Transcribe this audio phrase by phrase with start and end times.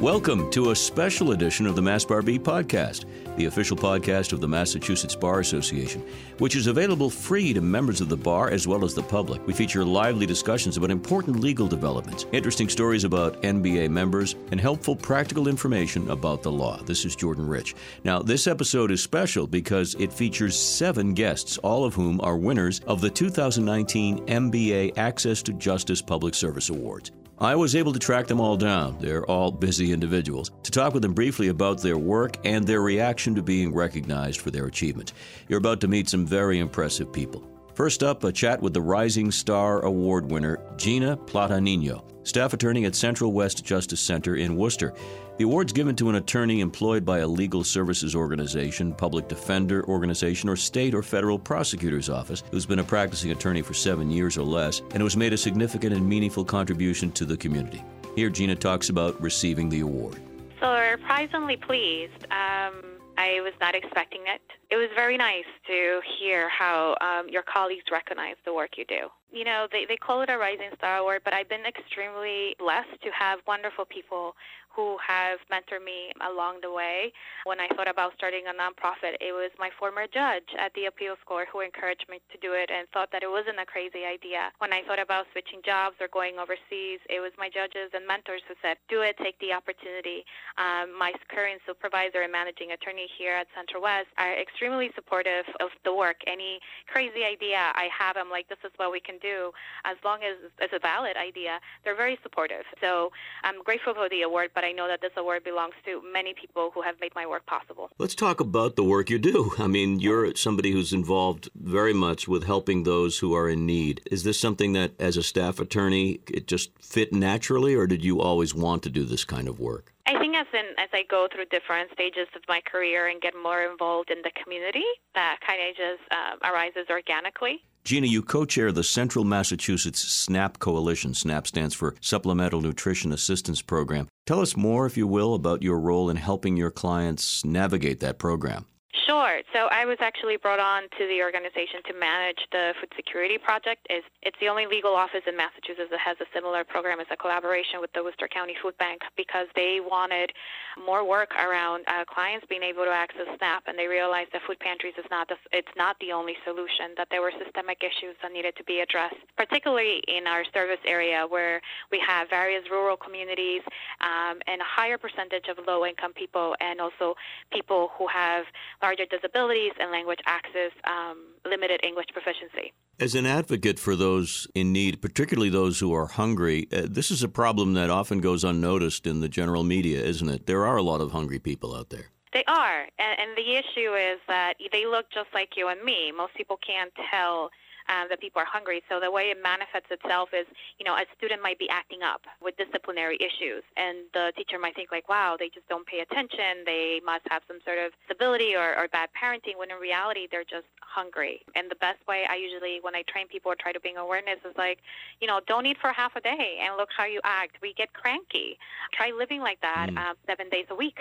[0.00, 3.06] Welcome to a special edition of the Mass Bar Beat podcast,
[3.38, 6.04] the official podcast of the Massachusetts Bar Association,
[6.36, 9.46] which is available free to members of the bar as well as the public.
[9.46, 14.94] We feature lively discussions about important legal developments, interesting stories about MBA members, and helpful
[14.94, 16.76] practical information about the law.
[16.82, 17.74] This is Jordan Rich.
[18.04, 22.80] Now, this episode is special because it features seven guests, all of whom are winners
[22.80, 27.12] of the 2019 MBA Access to Justice Public Service Awards.
[27.38, 28.96] I was able to track them all down.
[28.98, 30.50] They're all busy individuals.
[30.62, 34.50] To talk with them briefly about their work and their reaction to being recognized for
[34.50, 35.12] their achievement.
[35.46, 37.46] You're about to meet some very impressive people.
[37.76, 42.94] First up, a chat with the Rising Star Award winner, Gina Plata-Nino, staff attorney at
[42.94, 44.94] Central West Justice Center in Worcester.
[45.36, 50.48] The award's given to an attorney employed by a legal services organization, public defender organization,
[50.48, 54.44] or state or federal prosecutor's office who's been a practicing attorney for seven years or
[54.44, 57.84] less and has made a significant and meaningful contribution to the community.
[58.14, 60.18] Here, Gina talks about receiving the award.
[60.60, 62.24] So, surprisingly pleased.
[62.30, 64.42] Um, I was not expecting it.
[64.70, 69.08] It was very nice to hear how um, your colleagues recognize the work you do.
[69.32, 73.00] You know, they, they call it a Rising Star Award, but I've been extremely blessed
[73.02, 74.34] to have wonderful people
[74.76, 77.12] who have mentored me along the way.
[77.48, 81.18] When I thought about starting a nonprofit, it was my former judge at the appeals
[81.24, 84.52] court who encouraged me to do it and thought that it wasn't a crazy idea.
[84.60, 88.44] When I thought about switching jobs or going overseas, it was my judges and mentors
[88.44, 90.28] who said, do it, take the opportunity.
[90.60, 95.72] Um, my current supervisor and managing attorney here at Central West are extremely supportive of
[95.88, 96.20] the work.
[96.28, 99.56] Any crazy idea I have, I'm like, this is what we can do.
[99.88, 102.68] As long as it's a valid idea, they're very supportive.
[102.84, 103.10] So
[103.42, 106.72] I'm grateful for the award, but I know that this award belongs to many people
[106.74, 107.88] who have made my work possible.
[107.98, 109.52] Let's talk about the work you do.
[109.58, 114.00] I mean, you're somebody who's involved very much with helping those who are in need.
[114.10, 118.20] Is this something that, as a staff attorney, it just fit naturally, or did you
[118.20, 119.92] always want to do this kind of work?
[120.06, 123.34] I think as in as I go through different stages of my career and get
[123.40, 127.62] more involved in the community, that kind of just uh, arises organically.
[127.86, 131.14] Gina, you co chair the Central Massachusetts SNAP Coalition.
[131.14, 134.08] SNAP stands for Supplemental Nutrition Assistance Program.
[134.26, 138.18] Tell us more, if you will, about your role in helping your clients navigate that
[138.18, 138.66] program.
[139.04, 139.42] Sure.
[139.52, 143.86] So I was actually brought on to the organization to manage the food security project.
[143.90, 147.16] It's, it's the only legal office in Massachusetts that has a similar program as a
[147.16, 150.32] collaboration with the Worcester County Food Bank because they wanted
[150.80, 154.58] more work around uh, clients being able to access SNAP, and they realized that food
[154.60, 156.96] pantries is not the, it's not the only solution.
[156.96, 161.26] That there were systemic issues that needed to be addressed, particularly in our service area
[161.28, 161.60] where
[161.92, 163.62] we have various rural communities
[164.00, 167.14] um, and a higher percentage of low-income people, and also
[167.52, 168.44] people who have
[168.86, 172.72] larger disabilities and language access, um, limited English proficiency.
[173.00, 177.24] As an advocate for those in need, particularly those who are hungry, uh, this is
[177.24, 180.46] a problem that often goes unnoticed in the general media, isn't it?
[180.46, 182.06] There are a lot of hungry people out there.
[182.32, 182.82] They are.
[183.04, 186.12] And, and the issue is that they look just like you and me.
[186.16, 187.50] Most people can't tell
[187.88, 188.82] uh, that people are hungry.
[188.88, 190.46] So the way it manifests itself is,
[190.78, 194.74] you know, a student might be acting up with disciplinary issues, and the teacher might
[194.74, 196.64] think like, wow, they just don't pay attention.
[196.64, 199.56] They must have some sort of disability or, or bad parenting.
[199.56, 201.42] When in reality, they're just hungry.
[201.54, 204.38] And the best way I usually, when I train people or try to bring awareness,
[204.48, 204.78] is like,
[205.20, 207.56] you know, don't eat for half a day and look how you act.
[207.62, 208.58] We get cranky.
[208.92, 209.98] Try living like that mm.
[209.98, 210.98] uh, seven days a week.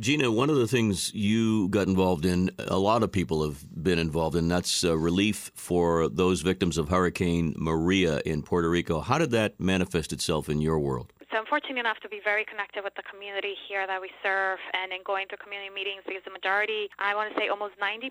[0.00, 3.98] Gina, one of the things you got involved in, a lot of people have been
[3.98, 9.00] involved in, that's uh, relief for those victims of Hurricane Maria in Puerto Rico.
[9.00, 11.12] How did that manifest itself in your world?
[11.28, 14.56] So I'm fortunate enough to be very connected with the community here that we serve
[14.72, 18.08] and in going to community meetings because the majority, I want to say almost 90%,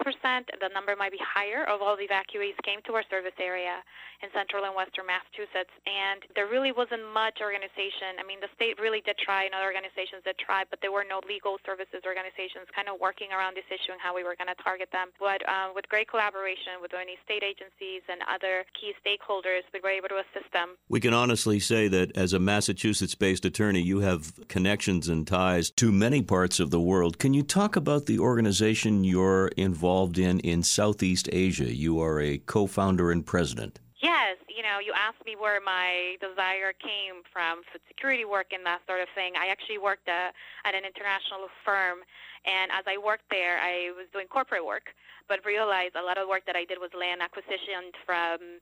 [0.61, 3.81] the number might be higher, of all the evacuees came to our service area
[4.21, 5.73] in central and western Massachusetts.
[5.89, 8.21] And there really wasn't much organization.
[8.21, 11.05] I mean, the state really did try and other organizations did try, but there were
[11.05, 14.53] no legal services organizations kind of working around this issue and how we were going
[14.53, 15.09] to target them.
[15.17, 19.93] But uh, with great collaboration with many state agencies and other key stakeholders, we were
[19.93, 20.77] able to assist them.
[20.85, 25.25] We can honestly say that as a Massachusetts Massachusetts based attorney, you have connections and
[25.25, 27.19] ties to many parts of the world.
[27.19, 31.73] Can you talk about the organization you're involved in in Southeast Asia?
[31.73, 33.79] You are a co founder and president.
[34.03, 38.65] Yes, you know, you asked me where my desire came from, food security work and
[38.65, 39.33] that sort of thing.
[39.39, 42.03] I actually worked uh, at an international firm,
[42.43, 44.91] and as I worked there, I was doing corporate work,
[45.29, 48.59] but realized a lot of work that I did was land acquisition from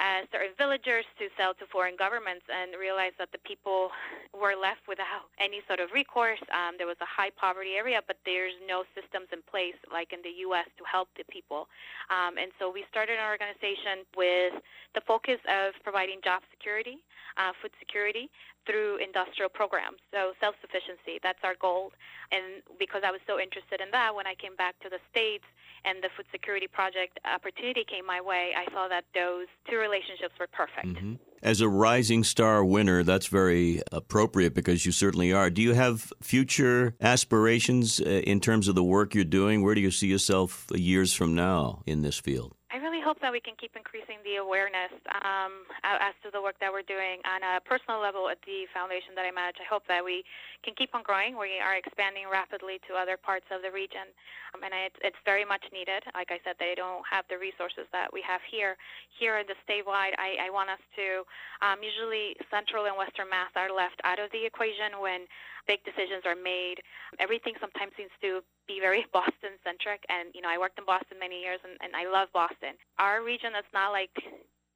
[0.00, 3.92] uh, certain villagers to sell to foreign governments and realized that the people
[4.32, 6.42] were left without any sort of recourse.
[6.48, 10.24] Um, there was a high poverty area, but there's no systems in place like in
[10.24, 10.66] the U.S.
[10.80, 11.68] to help the people.
[12.08, 14.56] Um, and so we started an organization with
[14.96, 16.98] the focus of providing job security,
[17.36, 18.28] uh, food security,
[18.66, 19.98] through industrial programs.
[20.10, 21.92] So self sufficiency, that's our goal.
[22.30, 25.44] And because I was so interested in that, when I came back to the States
[25.84, 30.34] and the food security project opportunity came my way, I saw that those two relationships
[30.38, 30.98] were perfect.
[30.98, 31.14] Mm-hmm.
[31.42, 35.50] As a Rising Star winner, that's very appropriate because you certainly are.
[35.50, 39.62] Do you have future aspirations uh, in terms of the work you're doing?
[39.62, 42.54] Where do you see yourself years from now in this field?
[42.72, 44.88] I really hope that we can keep increasing the awareness
[45.20, 49.12] um, as to the work that we're doing on a personal level at the foundation
[49.12, 49.60] that I manage.
[49.60, 50.24] I hope that we
[50.64, 51.36] can keep on growing.
[51.36, 54.08] We are expanding rapidly to other parts of the region,
[54.56, 56.00] um, and it's, it's very much needed.
[56.16, 58.80] Like I said, they don't have the resources that we have here.
[59.20, 61.28] Here in the statewide, I, I want us to.
[61.60, 65.28] Um, usually, Central and Western Mass are left out of the equation when
[65.66, 66.82] big decisions are made.
[67.18, 70.04] Everything sometimes seems to be very Boston centric.
[70.08, 72.74] And, you know, I worked in Boston many years and, and I love Boston.
[72.98, 74.12] Our region is not like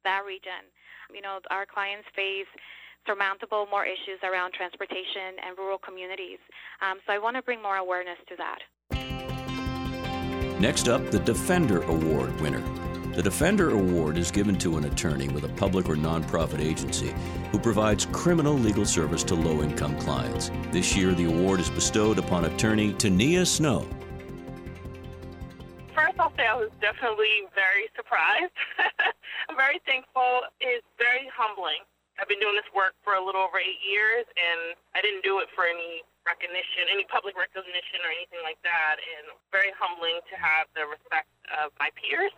[0.03, 0.67] that region.
[1.13, 2.49] You know, our clients face
[3.05, 6.39] surmountable more issues around transportation and rural communities.
[6.81, 8.59] Um, so I want to bring more awareness to that.
[10.59, 12.63] Next up, the Defender Award winner.
[13.17, 17.09] The Defender Award is given to an attorney with a public or nonprofit agency
[17.49, 20.53] who provides criminal legal service to low income clients.
[20.69, 23.89] This year, the award is bestowed upon attorney Tania Snow.
[25.97, 28.53] First, I'll say I was definitely very surprised.
[29.49, 30.45] I'm very thankful.
[30.61, 31.81] It's very humbling.
[32.21, 35.41] I've been doing this work for a little over eight years, and I didn't do
[35.41, 39.01] it for any recognition, any public recognition or anything like that.
[39.01, 42.29] And very humbling to have the respect of my peers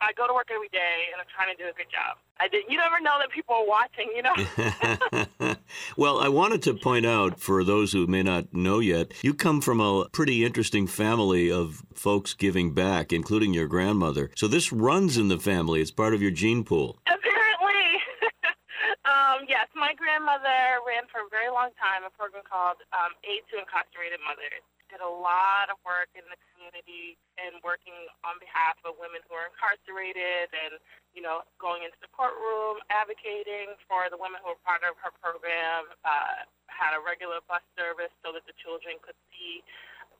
[0.00, 2.18] I go to work every day and I'm trying to do a good job.
[2.38, 2.64] I did.
[2.68, 5.56] You never know that people are watching, you know.
[5.96, 9.60] well, I wanted to point out for those who may not know yet, you come
[9.60, 14.30] from a pretty interesting family of folks giving back, including your grandmother.
[14.36, 15.80] So this runs in the family.
[15.80, 16.98] It's part of your gene pool.
[17.06, 17.88] Apparently.
[19.08, 23.48] um, yes, my grandmother ran for a very long time a program called um, Aid
[23.50, 28.78] to Incarcerated Mothers did a lot of work in the community and working on behalf
[28.86, 30.78] of women who are incarcerated and,
[31.14, 35.12] you know, going into the courtroom, advocating for the women who were part of her
[35.18, 39.62] program, uh, had a regular bus service so that the children could see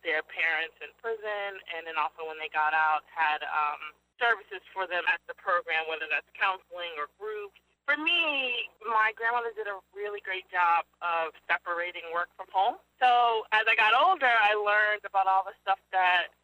[0.07, 3.91] their parents in prison, and then also when they got out, had um,
[4.23, 9.55] services for them at the program, whether that's counseling or groups for me, my grandmother
[9.55, 12.83] did a really great job of separating work from home.
[12.99, 16.35] So as I got older, I learned about all the stuff that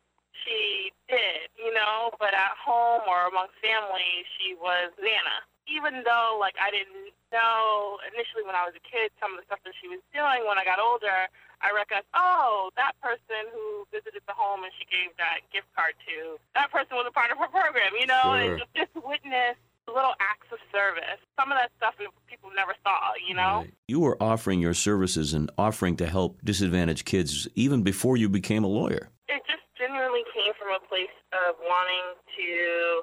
[0.47, 5.43] she did, you know, but at home or among family, she was Nana.
[5.67, 9.47] Even though, like, I didn't know initially when I was a kid some of the
[9.47, 11.27] stuff that she was doing, when I got older,
[11.63, 15.95] I recognized, oh, that person who visited the home and she gave that gift card
[16.07, 18.43] to, that person was a part of her program, you know, sure.
[18.43, 19.59] and just, just witness
[19.89, 21.19] little acts of service.
[21.39, 21.95] Some of that stuff
[22.27, 23.67] people never saw, you know?
[23.67, 23.75] Right.
[23.89, 28.65] You were offering your services and offering to help disadvantaged kids even before you became
[28.65, 29.11] a lawyer.
[29.29, 33.03] It just genuinely came from a place of wanting to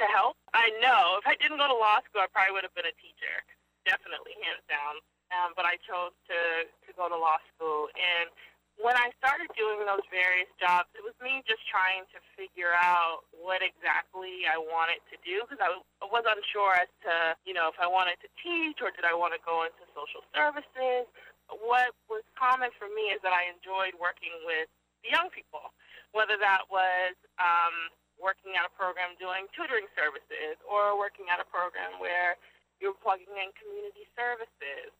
[0.00, 0.40] to help.
[0.56, 2.96] I know if I didn't go to law school, I probably would have been a
[2.96, 3.44] teacher,
[3.84, 5.04] definitely, hands down.
[5.36, 8.32] Um, but I chose to to go to law school and
[8.82, 13.22] when I started doing those various jobs, it was me just trying to figure out
[13.30, 15.70] what exactly I wanted to do because I
[16.02, 19.38] was unsure as to, you know, if I wanted to teach or did I want
[19.38, 21.06] to go into social services.
[21.62, 24.66] What was common for me is that I enjoyed working with
[25.06, 25.70] the young people,
[26.10, 31.46] whether that was um, working at a program doing tutoring services or working at a
[31.46, 32.34] program where
[32.82, 34.90] you're plugging in community services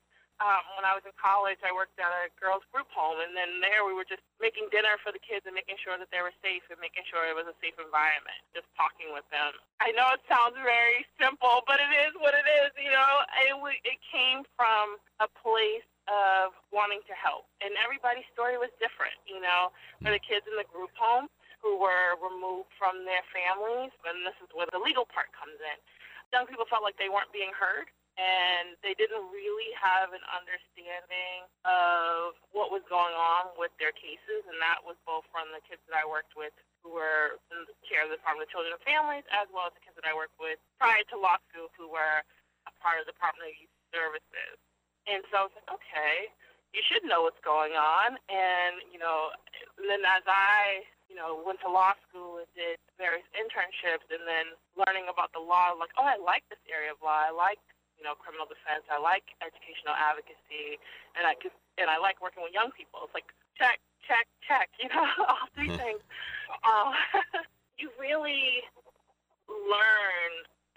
[0.43, 3.63] um, when I was in college, I worked at a girls' group home, and then
[3.63, 6.35] there we were just making dinner for the kids and making sure that they were
[6.43, 9.55] safe and making sure it was a safe environment, just talking with them.
[9.79, 13.13] I know it sounds very simple, but it is what it is, you know.
[13.47, 13.55] It,
[13.87, 19.39] it came from a place of wanting to help, and everybody's story was different, you
[19.39, 19.71] know.
[20.03, 21.31] For the kids in the group home
[21.63, 25.79] who were removed from their families, and this is where the legal part comes in,
[26.35, 27.87] young people felt like they weren't being heard
[28.23, 34.47] and they didn't really have an understanding of what was going on with their cases,
[34.47, 36.55] and that was both from the kids that I worked with
[36.87, 39.75] who were in the care of the Department of Children and Families, as well as
[39.75, 42.23] the kids that I worked with prior to law school who were
[42.71, 44.57] a part of the Department of Youth Services.
[45.11, 46.31] And so I was like, okay,
[46.71, 48.19] you should know what's going on.
[48.31, 49.35] And, you know,
[49.83, 54.57] then as I you know, went to law school and did various internships and then
[54.81, 57.29] learning about the law, like, oh, I like this area of law.
[57.29, 57.61] I like
[58.03, 58.83] you know, criminal defense.
[58.91, 60.83] I like educational advocacy,
[61.15, 61.39] and I
[61.79, 63.07] and I like working with young people.
[63.07, 64.67] It's like check, check, check.
[64.83, 65.79] You know, all three mm-hmm.
[65.79, 66.03] things.
[66.67, 66.91] Uh,
[67.79, 68.67] you really
[69.47, 70.33] learn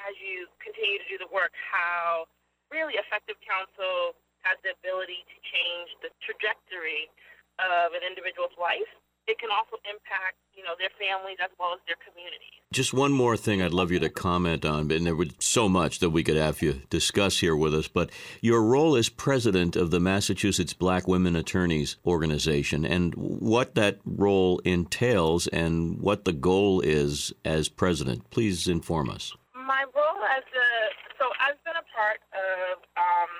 [0.05, 2.29] as you continue to do the work how
[2.69, 4.13] really effective counsel
[4.45, 7.09] has the ability to change the trajectory
[7.57, 8.91] of an individual's life
[9.27, 12.61] it can also impact, you know, their families as well as their communities.
[12.71, 15.99] Just one more thing I'd love you to comment on, and there was so much
[15.99, 19.91] that we could have you discuss here with us, but your role as president of
[19.91, 26.81] the Massachusetts Black Women Attorneys Organization and what that role entails and what the goal
[26.81, 28.29] is as president.
[28.29, 29.33] Please inform us.
[29.53, 30.67] My role as a,
[31.17, 33.31] so I've been a part of um,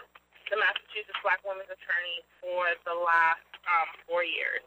[0.49, 4.65] the Massachusetts Black Women's Attorneys for the last um, four years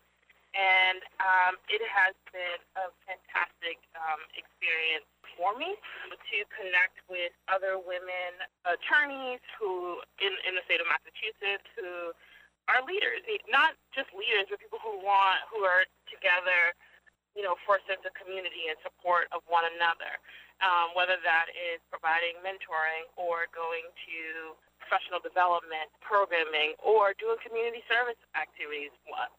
[0.57, 5.05] and um, it has been a fantastic um, experience
[5.37, 8.33] for me to connect with other women
[8.64, 12.17] attorneys who in, in the state of Massachusetts who
[12.69, 16.76] are leaders, not just leaders, but people who want who are together,
[17.33, 20.21] you know, for a sense of community and support of one another.
[20.59, 27.85] Um, whether that is providing mentoring or going to professional development programming or doing community
[27.92, 28.88] service activities.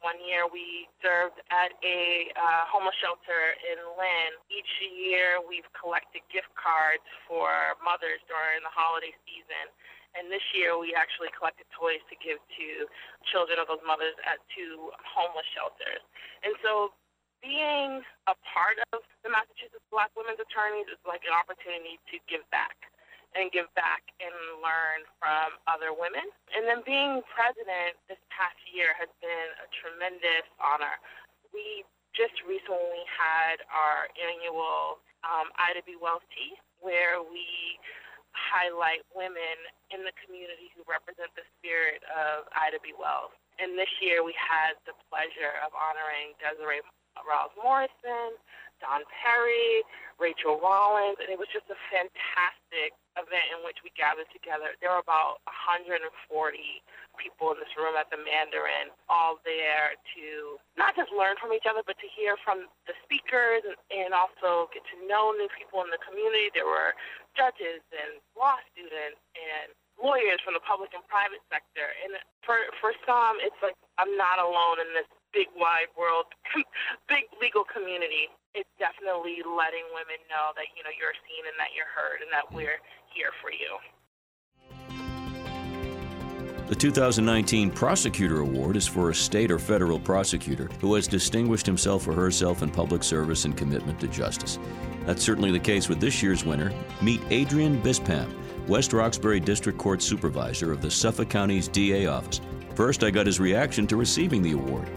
[0.06, 4.32] One year we served at a uh, homeless shelter in Lynn.
[4.53, 7.50] Each year we've collected gift cards for
[7.82, 9.74] mothers during the holiday season.
[10.13, 12.86] And this year we actually collected toys to give to
[13.34, 16.01] children of those mothers at two homeless shelters.
[16.46, 16.94] And so
[17.41, 22.46] being a part of the Massachusetts Black Women's Attorneys is like an opportunity to give
[22.53, 22.88] back
[23.38, 26.26] and give back and learn from other women.
[26.54, 30.98] And then being president this past year has been a tremendous honor.
[31.54, 31.86] We
[32.18, 35.94] just recently had our annual um, Ida B.
[36.00, 37.78] Wells Tea, where we
[38.34, 39.58] highlight women
[39.94, 42.94] in the community who represent the spirit of Ida B.
[42.98, 43.34] Wells.
[43.60, 46.80] And this year we had the pleasure of honoring Desiree
[47.28, 48.38] Rawls Morrison,
[48.80, 49.84] Don Perry,
[50.20, 54.76] Rachael Rollins, and it was just a fantastic event in which we gathered together.
[54.80, 56.00] There were about 140
[57.20, 61.68] people in this room at the Mandarin, all there to not just learn from each
[61.68, 65.84] other, but to hear from the speakers and, and also get to know new people
[65.84, 66.48] in the community.
[66.56, 66.96] There were
[67.36, 71.92] judges and law students and lawyers from the public and private sector.
[72.04, 72.16] And
[72.48, 76.26] for for some, it's like I'm not alone in this big wide world,
[77.08, 78.30] big legal community.
[78.54, 82.32] It's definitely letting women know that you know you're seen and that you're heard and
[82.34, 82.82] that we're
[83.14, 83.78] here for you.
[86.70, 92.08] The 2019 Prosecutor Award is for a state or federal prosecutor who has distinguished himself
[92.08, 94.60] or herself in public service and commitment to justice.
[95.08, 96.72] That's certainly the case with this year's winner.
[97.02, 98.32] Meet Adrian Bispham,
[98.68, 102.40] West Roxbury District Court Supervisor of the Suffolk County's DA office.
[102.76, 104.88] First, I got his reaction to receiving the award.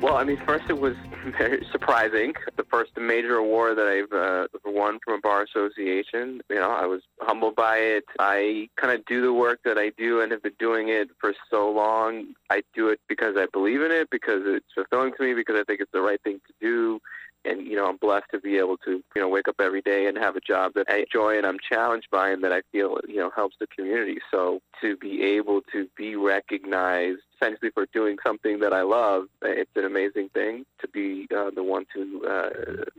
[0.00, 0.94] Well, I mean, first it was
[1.38, 2.32] very surprising.
[2.56, 6.40] The first major award that I've uh, won from a bar association.
[6.48, 8.04] You know, I was humbled by it.
[8.20, 11.34] I kind of do the work that I do and have been doing it for
[11.50, 12.34] so long.
[12.48, 15.64] I do it because I believe in it, because it's fulfilling to me, because I
[15.64, 17.00] think it's the right thing to do
[17.44, 20.06] and you know I'm blessed to be able to you know wake up every day
[20.06, 22.98] and have a job that I enjoy and I'm challenged by and that I feel
[23.06, 24.18] you know helps the community.
[24.30, 29.24] So to be able to be recognized essentially for doing something that I love.
[29.42, 32.50] It's an amazing thing to be uh, the one to uh,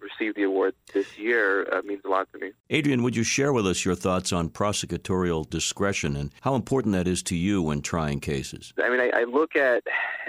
[0.02, 1.68] receive the award this year.
[1.72, 2.52] Uh, means a lot to me.
[2.70, 7.08] Adrian, would you share with us your thoughts on prosecutorial discretion and how important that
[7.08, 8.74] is to you when trying cases?
[8.82, 9.84] I mean, I, I look at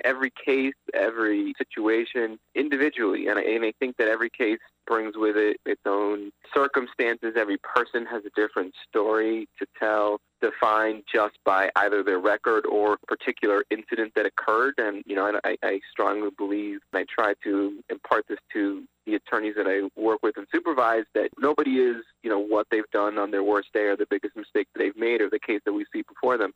[0.05, 4.59] every case, every situation individually, and I, and I think that every case
[4.91, 7.35] brings with it its own circumstances.
[7.37, 12.99] Every person has a different story to tell defined just by either their record or
[13.07, 14.75] particular incident that occurred.
[14.79, 19.15] And, you know, I, I strongly believe, and I try to impart this to the
[19.15, 23.19] attorneys that I work with and supervise, that nobody is, you know, what they've done
[23.19, 25.73] on their worst day or the biggest mistake that they've made or the case that
[25.73, 26.53] we see before them.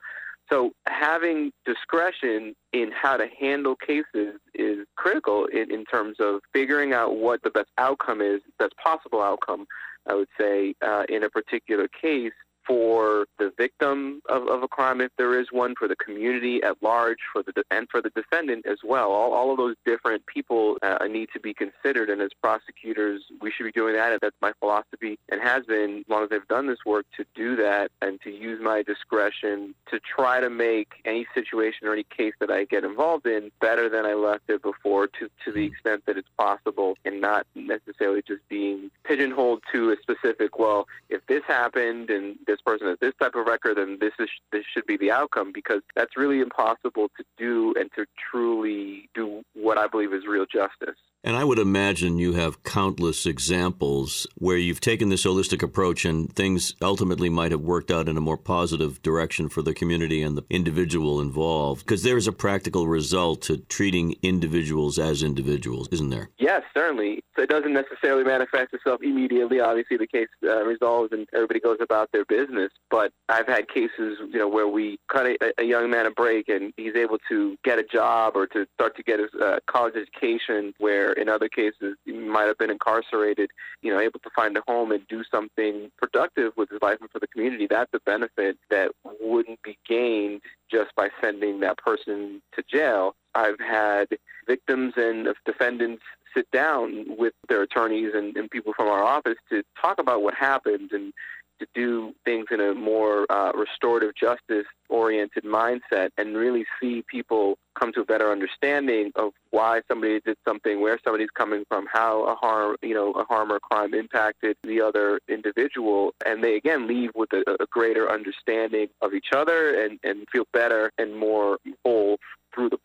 [0.51, 6.93] So having discretion in how to handle cases is critical in, in terms of figuring
[6.93, 9.67] out what the best outcome is, best possible outcome,
[10.07, 12.33] I would say, uh, in a particular case
[12.67, 16.83] for the victim of, of a crime, if there is one, for the community at
[16.83, 19.11] large, for the and for the defendant as well.
[19.11, 23.51] All, all of those different people uh, need to be considered, and as prosecutors, we
[23.51, 24.13] should be doing that.
[24.13, 27.25] And that's my philosophy, and has been as long as I've done this work to
[27.35, 32.05] do that and to use my discretion to try to make any situation or any
[32.05, 35.65] case that I get involved in better than I left it before, to to the
[35.65, 40.59] extent that it's possible, and not necessarily just being pigeonholed to a specific.
[40.59, 44.29] Well, if this happened and this person has this type of record, then this is
[44.53, 49.43] this should be the outcome because that's really impossible to do and to truly do
[49.55, 50.99] what I believe is real justice.
[51.25, 56.31] And I would imagine you have countless examples where you've taken this holistic approach and
[56.37, 60.37] things ultimately might have worked out in a more positive direction for the community and
[60.37, 61.87] the individual involved.
[61.87, 66.29] Because there's a practical result to treating individuals as individuals, isn't there?
[66.37, 67.25] Yes, certainly.
[67.35, 69.61] So it doesn't necessarily manifest itself immediately.
[69.61, 72.71] Obviously, the case uh, resolves and everybody goes about their business.
[72.91, 76.51] But I've had cases, you know, where we cut a, a young man a break
[76.51, 79.95] and he's able to get a job or to start to get his uh, college
[79.97, 83.51] education where in other cases might have been incarcerated,
[83.83, 87.11] you know, able to find a home and do something productive with his life and
[87.11, 87.67] for the community.
[87.69, 93.15] That's a benefit that wouldn't be gained just by sending that person to jail.
[93.35, 94.09] I've had
[94.47, 96.03] victims and defendants
[96.35, 100.35] sit down with their attorneys and, and people from our office to talk about what
[100.35, 101.13] happened and
[101.61, 107.59] to do things in a more uh, restorative justice oriented mindset and really see people
[107.79, 112.25] come to a better understanding of why somebody did something, where somebody's coming from, how
[112.25, 116.87] a harm, you know, a harm or crime impacted the other individual, and they again
[116.87, 121.59] leave with a, a greater understanding of each other and, and feel better and more
[121.85, 122.19] whole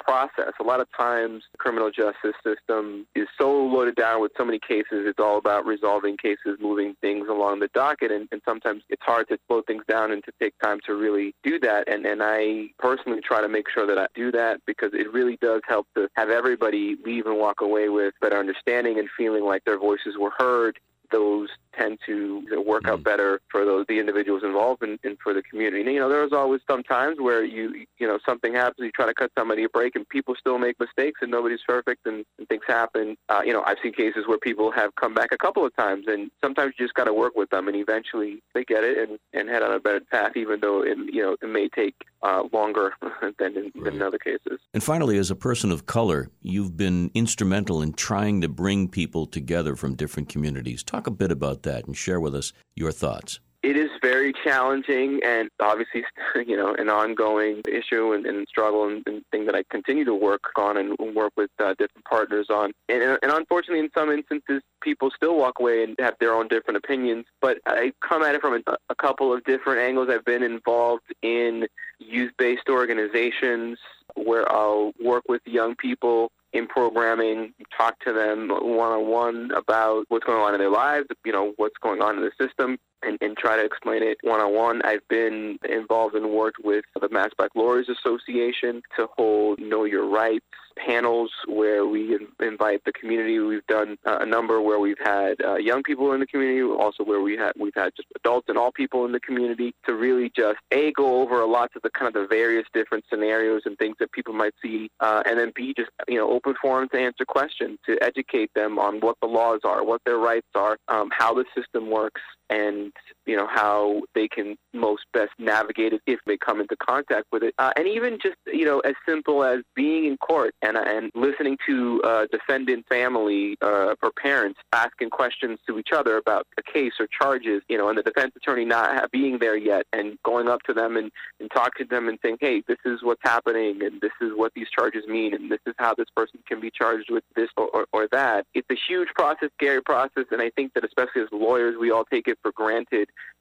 [0.09, 0.53] process.
[0.59, 4.59] A lot of times, the criminal justice system is so loaded down with so many
[4.59, 5.05] cases.
[5.05, 9.27] It's all about resolving cases, moving things along the docket, and, and sometimes it's hard
[9.27, 11.87] to slow things down and to take time to really do that.
[11.87, 15.37] And, and I personally try to make sure that I do that because it really
[15.41, 19.63] does help to have everybody leave and walk away with better understanding and feeling like
[19.65, 20.79] their voices were heard
[21.11, 23.03] those tend to you know, work out mm.
[23.03, 25.81] better for those the individuals involved and, and for the community.
[25.81, 29.05] And, you know, there's always some times where you you know something happens, you try
[29.05, 32.47] to cut somebody a break, and people still make mistakes, and nobody's perfect, and, and
[32.47, 33.17] things happen.
[33.29, 36.05] Uh, you know, I've seen cases where people have come back a couple of times,
[36.07, 39.19] and sometimes you just got to work with them, and eventually they get it and,
[39.33, 42.43] and head on a better path, even though it you know it may take uh,
[42.51, 42.93] longer
[43.39, 43.83] than in, right.
[43.83, 44.59] than in other cases.
[44.73, 49.25] And finally, as a person of color, you've been instrumental in trying to bring people
[49.25, 50.83] together from different communities.
[50.83, 53.39] Talk a bit about that and share with us your thoughts.
[53.61, 56.05] It is very challenging and obviously,
[56.47, 60.13] you know, an ongoing issue and, and struggle and, and, thing that I continue to
[60.13, 62.71] work on and work with uh, different partners on.
[62.87, 66.77] And, and unfortunately, in some instances, people still walk away and have their own different
[66.77, 67.25] opinions.
[67.41, 70.07] But I come at it from a, a couple of different angles.
[70.09, 71.67] I've been involved in
[71.99, 73.77] youth-based organizations
[74.15, 80.05] where I'll work with young people in programming, talk to them one on one about
[80.09, 83.17] what's going on in their lives, you know, what's going on in the system, and,
[83.21, 84.81] and try to explain it one on one.
[84.83, 90.07] I've been involved and worked with the Mass Black Lawyers Association to hold Know Your
[90.07, 90.45] Rights
[90.85, 93.39] panels where we invite the community.
[93.39, 97.03] We've done uh, a number where we've had uh, young people in the community, also
[97.03, 100.31] where we had we've had just adults and all people in the community to really
[100.35, 103.77] just a go over a lot of the kind of the various different scenarios and
[103.77, 106.99] things that people might see, uh, and then b just you know open forum to
[106.99, 111.09] answer questions to educate them on what the laws are, what their rights are, um,
[111.11, 112.88] how the system works, and
[113.25, 117.43] you know how they can most best navigate it if they come into contact with
[117.43, 121.11] it, uh, and even just you know as simple as being in court and and
[121.15, 126.63] listening to uh, defendant family uh, or parents asking questions to each other about a
[126.63, 130.47] case or charges, you know, and the defense attorney not being there yet and going
[130.47, 133.81] up to them and and talking to them and saying, hey, this is what's happening
[133.83, 136.71] and this is what these charges mean and this is how this person can be
[136.71, 138.45] charged with this or, or, or that.
[138.53, 142.05] It's a huge process, scary process, and I think that especially as lawyers, we all
[142.05, 142.78] take it for granted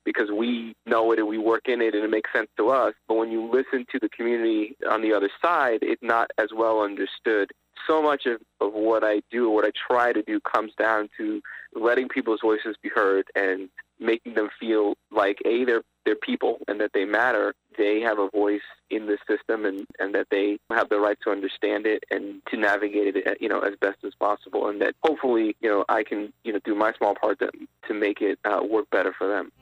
[0.04, 2.94] because we know it and we work in it and it makes sense to us.
[3.06, 6.80] But when you listen to the community on the other side, it's not as well
[6.80, 7.50] understood.
[7.86, 11.40] So much of, of what I do, what I try to do, comes down to
[11.74, 13.68] letting people's voices be heard and
[14.00, 17.54] making them feel like a they're they're people and that they matter.
[17.76, 21.30] They have a voice in the system and, and that they have the right to
[21.30, 25.54] understand it and to navigate it you know as best as possible and that hopefully
[25.60, 27.50] you know I can you know do my small part to
[27.86, 29.52] to make it uh, work better for them.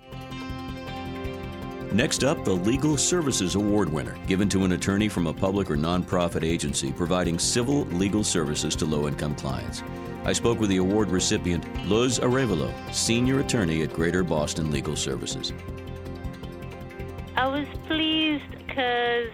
[1.92, 5.76] Next up, the Legal Services Award winner, given to an attorney from a public or
[5.76, 9.82] nonprofit agency providing civil legal services to low income clients.
[10.24, 15.52] I spoke with the award recipient, Luz Arevalo, senior attorney at Greater Boston Legal Services.
[17.37, 19.29] I was pleased because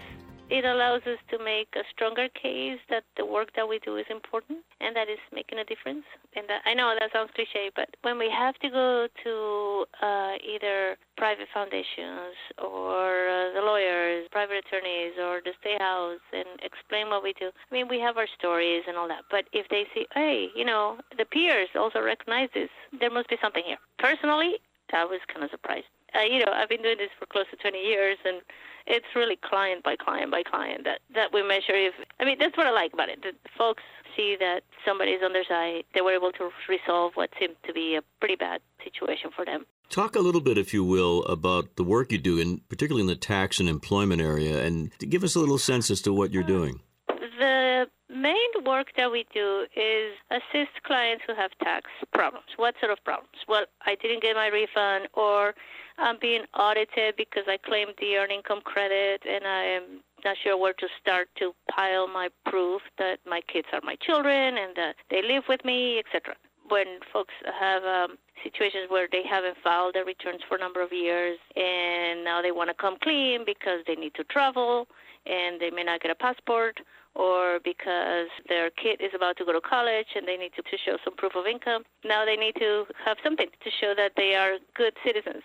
[0.49, 4.05] it allows us to make a stronger case that the work that we do is
[4.09, 6.03] important and that is making a difference.
[6.35, 10.35] And that, I know that sounds cliche, but when we have to go to uh,
[10.43, 17.07] either private foundations or uh, the lawyers, private attorneys, or the state house and explain
[17.07, 19.23] what we do, I mean, we have our stories and all that.
[19.31, 23.37] But if they see, hey, you know, the peers also recognize this, there must be
[23.41, 23.79] something here.
[23.97, 24.59] Personally,
[24.91, 27.57] I was kind of surprised uh, you know, I've been doing this for close to
[27.57, 28.41] 20 years, and
[28.85, 31.73] it's really client by client by client that that we measure.
[31.73, 33.21] If I mean, that's what I like about it.
[33.21, 33.83] The folks
[34.15, 35.83] see that somebody's on their side.
[35.93, 39.65] They were able to resolve what seemed to be a pretty bad situation for them.
[39.89, 43.07] Talk a little bit, if you will, about the work you do, in particularly in
[43.07, 46.43] the tax and employment area, and give us a little sense as to what you're
[46.43, 46.81] doing.
[47.07, 52.47] The main work that we do is assist clients who have tax problems.
[52.55, 53.35] What sort of problems?
[53.47, 55.53] Well, I didn't get my refund, or
[55.97, 59.83] I'm being audited because I claimed the earned income credit, and I am
[60.25, 64.57] not sure where to start to pile my proof that my kids are my children
[64.57, 66.35] and that they live with me, etc.
[66.69, 70.91] When folks have um, situations where they haven't filed their returns for a number of
[70.91, 74.87] years and now they want to come clean because they need to travel
[75.25, 76.79] and they may not get a passport
[77.15, 80.77] or because their kid is about to go to college and they need to, to
[80.83, 81.83] show some proof of income.
[82.03, 85.43] Now they need to have something to show that they are good citizens.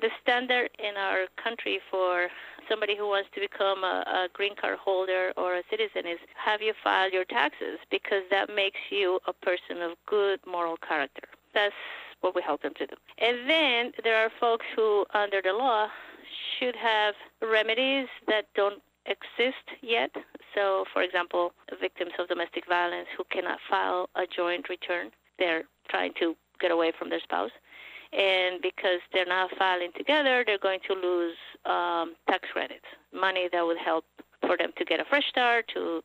[0.00, 2.28] The standard in our country for
[2.68, 6.62] somebody who wants to become a, a green card holder or a citizen is have
[6.62, 11.28] you filed your taxes because that makes you a person of good moral character.
[11.52, 11.74] That's
[12.20, 12.94] what we help them to do.
[13.18, 15.88] And then there are folks who, under the law,
[16.58, 20.10] should have remedies that don't exist yet.
[20.54, 26.12] So, for example, victims of domestic violence who cannot file a joint return, they're trying
[26.20, 27.50] to get away from their spouse.
[28.12, 33.64] And because they're not filing together, they're going to lose um, tax credits, money that
[33.64, 34.04] would help
[34.40, 36.02] for them to get a fresh start, to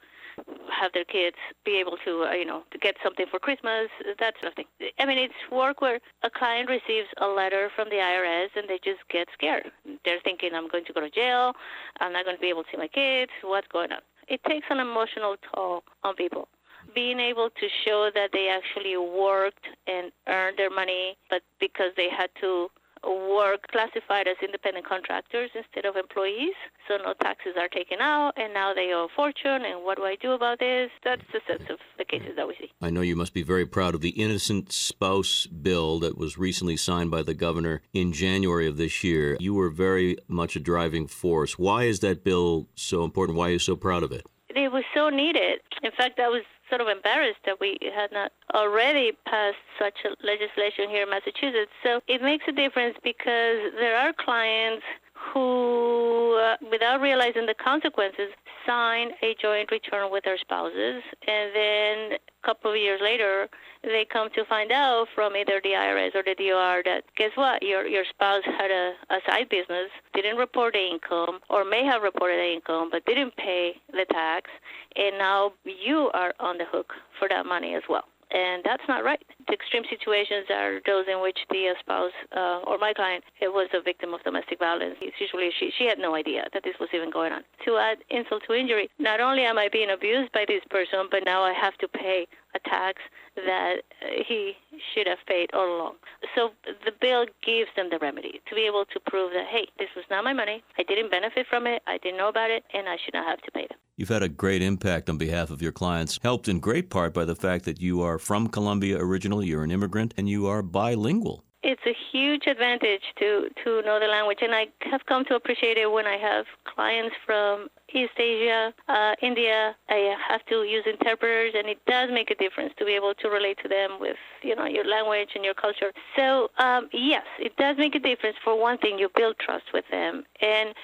[0.72, 4.34] have their kids be able to, uh, you know, to get something for Christmas, that
[4.42, 4.90] sort of thing.
[5.00, 8.80] I mean, it's work where a client receives a letter from the IRS and they
[8.84, 9.72] just get scared.
[10.04, 11.54] They're thinking, I'm going to go to jail,
[12.00, 14.02] I'm not going to be able to see my kids, what's going on?
[14.28, 16.48] It takes an emotional toll on people.
[16.94, 22.10] Being able to show that they actually worked and earned their money, but because they
[22.10, 22.70] had to
[23.06, 26.54] work classified as independent contractors instead of employees.
[26.88, 29.64] So no taxes are taken out, and now they owe a fortune.
[29.66, 30.90] And what do I do about this?
[31.04, 32.72] That's the sense of the cases that we see.
[32.82, 36.78] I know you must be very proud of the Innocent Spouse Bill that was recently
[36.78, 39.38] signed by the governor in January of this year.
[39.40, 41.58] You were very much a driving force.
[41.58, 43.38] Why is that bill so important?
[43.38, 44.26] Why are you so proud of it?
[44.50, 45.60] It was so needed.
[45.84, 50.10] In fact, I was sort of embarrassed that we had not already passed such a
[50.26, 51.72] legislation here in Massachusetts.
[51.84, 58.30] So it makes a difference because there are clients who, uh, without realizing the consequences,
[58.66, 63.48] sign a joint return with their spouses, and then a couple of years later,
[63.84, 67.62] they come to find out from either the IRS or the DOR that guess what,
[67.64, 72.02] your your spouse had a, a side business, didn't report the income, or may have
[72.02, 74.50] reported the income but didn't pay the tax,
[74.96, 79.04] and now you are on the hook for that money as well and that's not
[79.04, 79.22] right.
[79.48, 83.70] The extreme situations are those in which the spouse uh, or my client it was
[83.74, 84.96] a victim of domestic violence.
[85.02, 87.44] It's usually she she had no idea that this was even going on.
[87.66, 91.24] To add insult to injury, not only am I being abused by this person, but
[91.26, 93.02] now I have to pay a tax
[93.36, 93.82] that
[94.28, 94.54] he
[94.94, 95.96] should have paid all along.
[96.36, 99.90] So the bill gives them the remedy to be able to prove that, hey, this
[99.96, 100.64] was not my money.
[100.78, 101.82] I didn't benefit from it.
[101.86, 103.78] I didn't know about it, and I should not have to pay them.
[103.98, 107.26] You've had a great impact on behalf of your clients, helped in great part by
[107.26, 111.46] the fact that you are from Colombia originally, you're an immigrant, and you are bilingual
[111.66, 115.78] it's a huge advantage to to know the language, and I have come to appreciate
[115.78, 119.76] it when I have clients from East Asia, uh, India.
[119.90, 123.30] I have to use interpreters, and it does make a difference to be able to
[123.30, 125.92] relate to them with you know your language and your culture.
[126.16, 128.38] So um, yes, it does make a difference.
[128.44, 130.76] For one thing, you build trust with them, and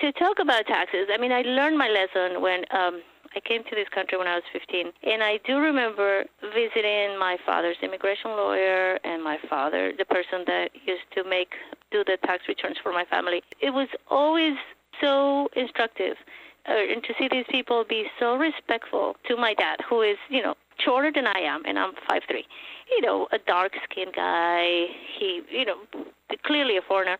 [0.00, 1.06] to talk about taxes.
[1.14, 2.64] I mean, I learned my lesson when.
[2.72, 3.02] Um,
[3.34, 7.36] I came to this country when I was 15, and I do remember visiting my
[7.44, 11.52] father's immigration lawyer and my father, the person that used to make
[11.90, 13.42] do the tax returns for my family.
[13.60, 14.54] It was always
[15.00, 16.16] so instructive,
[16.68, 20.42] uh, and to see these people be so respectful to my dad, who is, you
[20.42, 22.46] know, shorter than I am, and I'm five three.
[22.90, 24.86] You know, a dark-skinned guy.
[25.18, 25.76] He, you know,
[26.44, 27.18] clearly a foreigner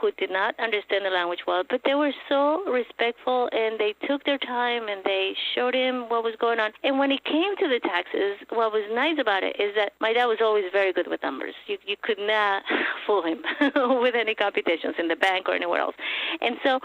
[0.00, 4.24] who did not understand the language well, but they were so respectful and they took
[4.24, 6.72] their time and they showed him what was going on.
[6.82, 10.12] And when it came to the taxes, what was nice about it is that my
[10.12, 11.54] dad was always very good with numbers.
[11.66, 12.62] You you could not
[13.06, 13.42] fool him
[14.02, 15.96] with any computations in the bank or anywhere else.
[16.40, 16.80] And so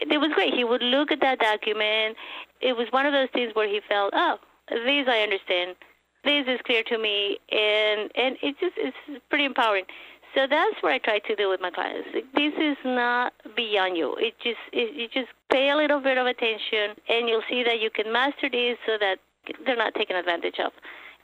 [0.00, 0.54] it was great.
[0.54, 2.16] He would look at that document.
[2.60, 4.38] It was one of those things where he felt, oh,
[4.70, 5.76] these I understand.
[6.24, 8.96] This is clear to me, and and it just it's
[9.28, 9.84] pretty empowering.
[10.34, 12.08] So that's what I try to do with my clients.
[12.34, 14.16] This is not beyond you.
[14.16, 17.80] It just it, you just pay a little bit of attention, and you'll see that
[17.80, 19.16] you can master this so that
[19.66, 20.72] they're not taken advantage of.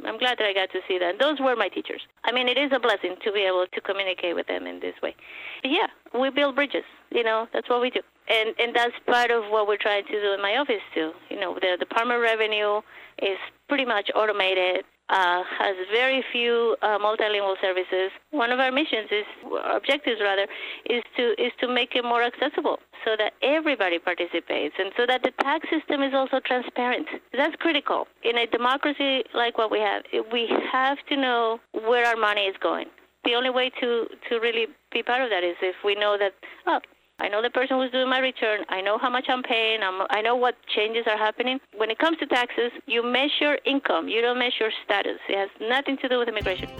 [0.04, 1.18] I'm glad that I got to see that.
[1.18, 2.02] Those were my teachers.
[2.24, 4.94] I mean, it is a blessing to be able to communicate with them in this
[5.02, 5.16] way.
[5.62, 6.84] But yeah, we build bridges.
[7.10, 8.00] You know, that's what we do.
[8.28, 11.12] And and that's part of what we're trying to do in my office too.
[11.30, 12.80] You know, the Department of Revenue
[13.22, 13.38] is
[13.68, 18.10] pretty much automated uh, has very few uh, multilingual services.
[18.30, 19.24] One of our missions is,
[19.64, 20.46] objectives rather,
[20.88, 25.22] is to is to make it more accessible so that everybody participates and so that
[25.22, 27.08] the tax system is also transparent.
[27.32, 30.02] That's critical in a democracy like what we have.
[30.32, 32.86] We have to know where our money is going.
[33.24, 36.32] The only way to to really be part of that is if we know that
[36.66, 36.80] oh
[37.20, 38.64] I know the person who's doing my return.
[38.68, 39.82] I know how much I'm paying.
[39.82, 41.58] I'm, I know what changes are happening.
[41.76, 44.08] When it comes to taxes, you measure income.
[44.08, 45.18] You don't measure status.
[45.28, 46.70] It has nothing to do with immigration.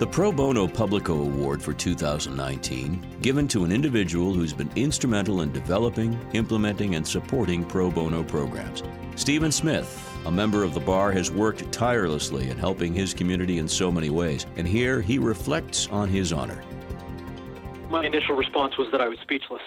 [0.00, 5.52] The Pro Bono Publico Award for 2019, given to an individual who's been instrumental in
[5.52, 8.82] developing, implementing, and supporting pro bono programs.
[9.16, 13.66] Stephen Smith, a member of the bar, has worked tirelessly in helping his community in
[13.66, 16.62] so many ways, and here he reflects on his honor
[17.90, 19.62] my initial response was that I was speechless.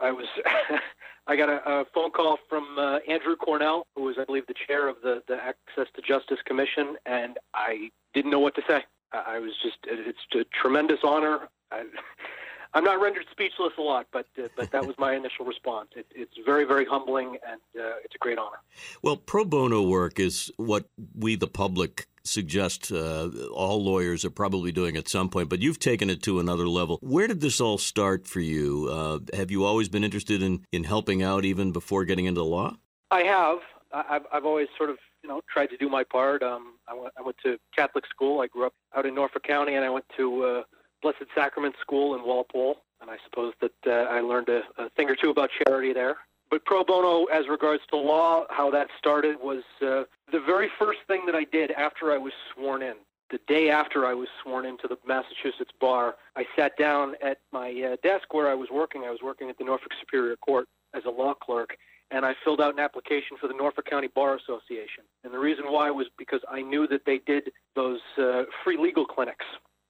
[0.00, 0.26] I was.
[1.28, 4.54] I got a, a phone call from uh, Andrew Cornell, who was, I believe, the
[4.68, 8.84] chair of the, the Access to Justice Commission, and I didn't know what to say.
[9.12, 11.48] I, I was just, it's a tremendous honor.
[11.72, 11.84] I,
[12.74, 15.88] I'm not rendered speechless a lot, but uh, but that was my initial response.
[15.96, 18.58] It, it's very very humbling, and uh, it's a great honor.
[19.02, 20.84] Well, pro bono work is what
[21.14, 25.78] we, the public, suggest uh, all lawyers are probably doing at some point, but you've
[25.78, 26.98] taken it to another level.
[27.02, 28.88] Where did this all start for you?
[28.90, 32.76] Uh, have you always been interested in, in helping out even before getting into law?
[33.10, 33.58] I have.
[33.92, 36.42] I've, I've always sort of, you know, tried to do my part.
[36.42, 38.40] Um, I, went, I went to Catholic school.
[38.40, 40.62] I grew up out in Norfolk County, and I went to uh,
[41.02, 42.76] Blessed Sacrament School in Walpole.
[43.00, 46.16] And I suppose that uh, I learned a, a thing or two about charity there
[46.50, 51.00] but pro bono, as regards to law, how that started was uh, the very first
[51.06, 52.94] thing that I did after I was sworn in.
[53.30, 57.70] The day after I was sworn into the Massachusetts bar, I sat down at my
[57.70, 59.02] uh, desk where I was working.
[59.02, 61.76] I was working at the Norfolk Superior Court as a law clerk,
[62.12, 65.02] and I filled out an application for the Norfolk County Bar Association.
[65.24, 69.04] And the reason why was because I knew that they did those uh, free legal
[69.04, 69.44] clinics.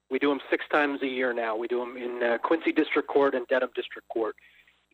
[0.09, 1.55] We do them six times a year now.
[1.55, 4.35] We do them in uh, Quincy District Court and Dedham District Court.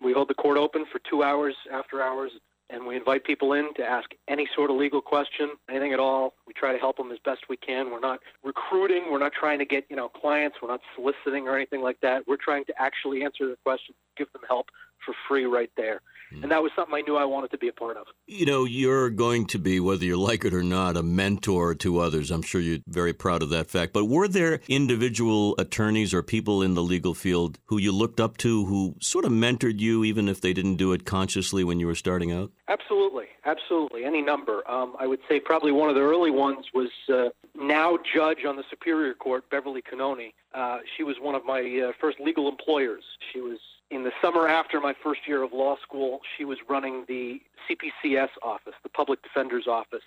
[0.03, 2.31] We hold the court open for two hours after hours,
[2.69, 6.33] and we invite people in to ask any sort of legal question, anything at all.
[6.45, 7.91] We try to help them as best we can.
[7.91, 9.11] We're not recruiting.
[9.11, 10.57] We're not trying to get you know clients.
[10.61, 12.27] We're not soliciting or anything like that.
[12.27, 14.67] We're trying to actually answer the questions, give them help
[15.05, 16.01] for free right there.
[16.41, 18.07] And that was something I knew I wanted to be a part of.
[18.27, 21.99] You know, you're going to be, whether you like it or not, a mentor to
[21.99, 22.31] others.
[22.31, 23.93] I'm sure you're very proud of that fact.
[23.93, 28.37] But were there individual attorneys or people in the legal field who you looked up
[28.37, 31.87] to who sort of mentored you, even if they didn't do it consciously when you
[31.87, 32.51] were starting out?
[32.67, 33.25] Absolutely.
[33.45, 34.05] Absolutely.
[34.05, 34.69] Any number.
[34.69, 38.55] Um, I would say probably one of the early ones was uh, now judge on
[38.55, 40.33] the Superior Court, Beverly Cannone.
[40.53, 43.03] Uh, she was one of my uh, first legal employers.
[43.33, 43.59] She was
[43.93, 48.29] in the summer after my first year of law school, she was running the CPCS
[48.41, 50.03] office, the Public Defender's Office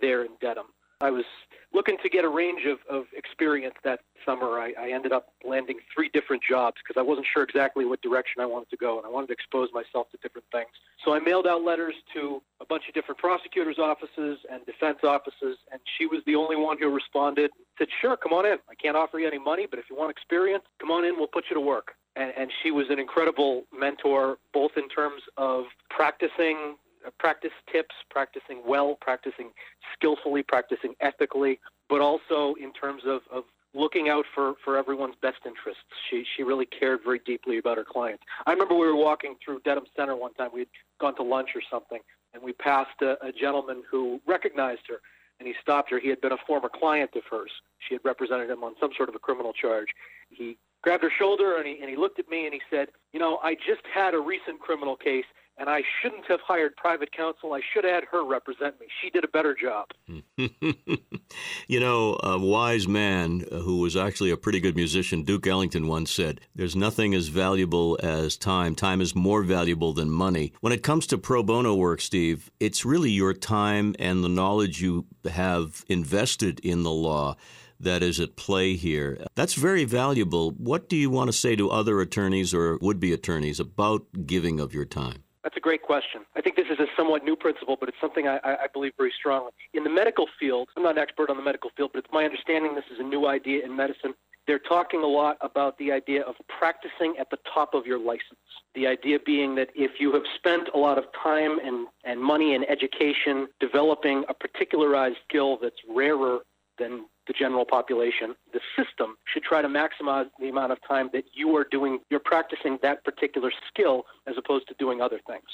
[0.00, 0.66] there in Dedham.
[1.02, 1.26] I was
[1.74, 4.58] looking to get a range of, of experience that summer.
[4.58, 8.40] I, I ended up landing three different jobs because I wasn't sure exactly what direction
[8.40, 10.70] I wanted to go, and I wanted to expose myself to different things.
[11.04, 15.58] So I mailed out letters to a bunch of different prosecutors' offices and defense offices,
[15.70, 17.50] and she was the only one who responded.
[17.76, 18.56] Said, "Sure, come on in.
[18.70, 21.18] I can't offer you any money, but if you want experience, come on in.
[21.18, 25.22] We'll put you to work." And, and she was an incredible mentor, both in terms
[25.36, 26.76] of practicing
[27.06, 29.50] uh, practice tips, practicing well, practicing
[29.92, 35.40] skillfully, practicing ethically, but also in terms of, of looking out for, for everyone's best
[35.44, 35.82] interests.
[36.08, 38.22] She, she really cared very deeply about her clients.
[38.46, 40.50] I remember we were walking through Dedham Center one time.
[40.54, 42.00] We'd gone to lunch or something,
[42.32, 45.00] and we passed a, a gentleman who recognized her,
[45.38, 46.00] and he stopped her.
[46.00, 47.50] He had been a former client of hers.
[47.86, 49.88] She had represented him on some sort of a criminal charge.
[50.30, 53.18] He grabbed her shoulder, and he, and he looked at me, and he said, You
[53.18, 55.24] know, I just had a recent criminal case,
[55.58, 57.54] and I shouldn't have hired private counsel.
[57.54, 58.86] I should have had her represent me.
[59.02, 59.88] She did a better job.
[61.66, 65.88] you know, a wise man uh, who was actually a pretty good musician, Duke Ellington,
[65.88, 68.76] once said, There's nothing as valuable as time.
[68.76, 70.52] Time is more valuable than money.
[70.60, 74.80] When it comes to pro bono work, Steve, it's really your time and the knowledge
[74.80, 77.34] you have invested in the law
[77.80, 79.18] that is at play here.
[79.34, 80.50] That's very valuable.
[80.52, 84.60] What do you want to say to other attorneys or would be attorneys about giving
[84.60, 85.22] of your time?
[85.42, 86.22] That's a great question.
[86.34, 89.12] I think this is a somewhat new principle, but it's something I, I believe very
[89.16, 89.52] strongly.
[89.74, 92.24] In the medical field, I'm not an expert on the medical field, but it's my
[92.24, 94.14] understanding this is a new idea in medicine.
[94.46, 98.38] they're talking a lot about the idea of practicing at the top of your license.
[98.74, 102.54] The idea being that if you have spent a lot of time and, and money
[102.54, 106.40] and education developing a particularized skill that's rarer
[106.78, 111.24] than the general population, the system should try to maximize the amount of time that
[111.32, 115.46] you are doing, you're practicing that particular skill as opposed to doing other things.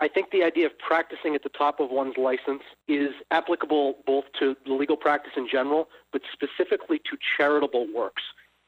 [0.00, 4.24] I think the idea of practicing at the top of one's license is applicable both
[4.40, 8.22] to legal practice in general, but specifically to charitable works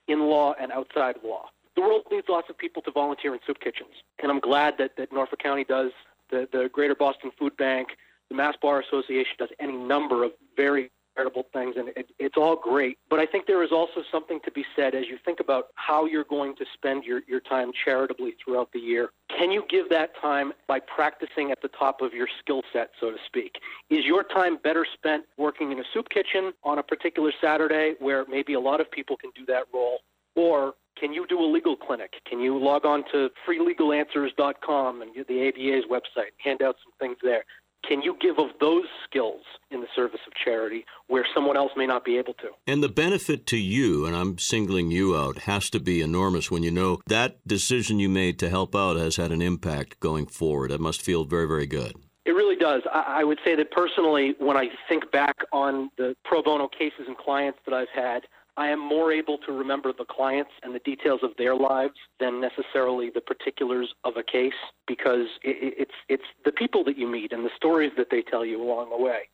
[0.07, 1.47] in law and outside of law.
[1.75, 3.90] The world needs lots of people to volunteer in soup kitchens,
[4.23, 5.90] and I'm glad that, that Norfolk County does,
[6.31, 7.88] the, the Greater Boston Food Bank,
[8.31, 12.57] the Mass Bar Association does any number of very charitable things, and it, it's all
[12.57, 12.98] great.
[13.09, 16.05] But I think there is also something to be said as you think about how
[16.05, 19.11] you're going to spend your, your time charitably throughout the year.
[19.37, 23.11] Can you give that time by practicing at the top of your skill set, so
[23.11, 23.57] to speak?
[23.90, 28.24] Is your time better spent working in a soup kitchen on a particular Saturday where
[28.29, 29.98] maybe a lot of people can do that role?
[30.35, 32.14] Or can you do a legal clinic?
[32.29, 37.44] Can you log on to freelegalanswers.com and the ABA's website, hand out some things there?
[37.89, 41.87] Can you give of those skills in the service of charity where someone else may
[41.87, 42.49] not be able to?
[42.67, 46.62] And the benefit to you, and I'm singling you out, has to be enormous when
[46.62, 50.73] you know that decision you made to help out has had an impact going forward.
[50.73, 51.95] It must feel very, very good.
[52.25, 52.83] It really does.
[52.93, 57.17] I, would say that personally, when I think back on the pro bono cases and
[57.17, 58.23] clients that I've had,
[58.57, 62.40] I am more able to remember the clients and the details of their lives than
[62.40, 64.55] necessarily the particulars of a case
[64.88, 68.45] because it, it's it's the people that you meet and the stories that they tell
[68.45, 69.29] you along the way.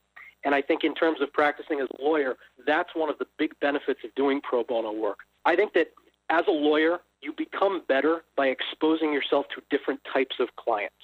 [0.45, 2.35] And I think in terms of practicing as a lawyer,
[2.67, 5.19] that's one of the big benefits of doing pro bono work.
[5.45, 5.89] I think that
[6.31, 10.97] as a lawyer, you become better by exposing yourself to different types of clients.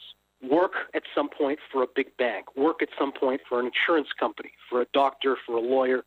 [0.43, 4.09] Work at some point for a big bank, work at some point for an insurance
[4.19, 6.05] company, for a doctor, for a lawyer,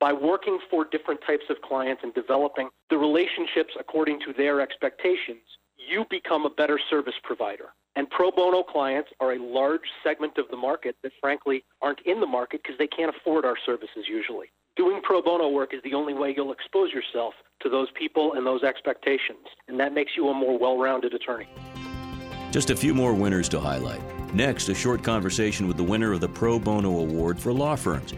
[0.00, 5.42] by working for different types of clients and developing the relationships according to their expectations,
[5.76, 7.66] you become a better service provider.
[7.94, 12.20] And pro bono clients are a large segment of the market that, frankly, aren't in
[12.20, 14.48] the market because they can't afford our services usually.
[14.76, 17.32] Doing pro bono work is the only way you'll expose yourself
[17.62, 21.48] to those people and those expectations, and that makes you a more well rounded attorney.
[22.50, 24.02] Just a few more winners to highlight.
[24.34, 28.12] Next, a short conversation with the winner of the Pro Bono Award for Law Firms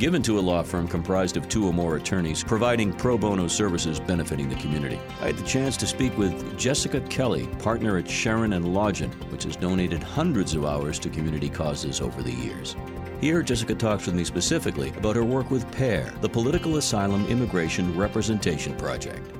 [0.00, 4.00] given to a law firm comprised of two or more attorneys, providing pro bono services
[4.00, 4.98] benefiting the community.
[5.20, 9.44] I had the chance to speak with Jessica Kelly, partner at Sherin and Lodgen, which
[9.44, 12.76] has donated hundreds of hours to community causes over the years.
[13.20, 17.94] Here, Jessica talks with me specifically about her work with PAIR, the Political Asylum Immigration
[17.94, 19.30] Representation Project.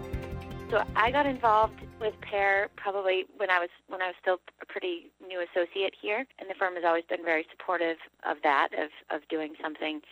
[0.68, 4.66] So I got involved with PAIR probably when I was when I was still a
[4.66, 7.96] pretty new associate here, and the firm has always been very supportive
[8.28, 10.02] of that, of of doing something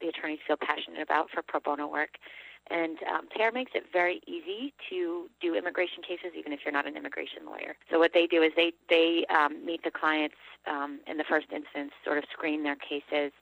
[0.00, 2.18] the attorneys feel passionate about for pro bono work.
[2.70, 6.86] And um, PAIR makes it very easy to do immigration cases, even if you're not
[6.86, 7.74] an immigration lawyer.
[7.90, 10.36] So what they do is they they um, meet the clients
[10.68, 13.32] um, in the first instance, sort of screen their cases,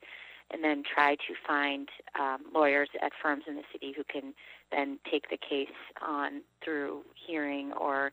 [0.50, 4.32] and then try to find um, lawyers at firms in the city who can
[4.72, 5.68] then take the case
[6.00, 8.12] on through hearing or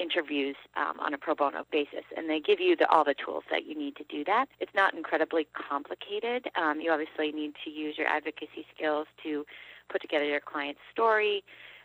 [0.00, 3.44] interviews um, on a pro bono basis, and they give you the, all the tools
[3.50, 4.46] that you need to do that.
[4.60, 6.48] It's not incredibly complicated.
[6.56, 9.44] Um, you obviously need to use your advocacy skills to
[9.90, 11.42] put together your client's story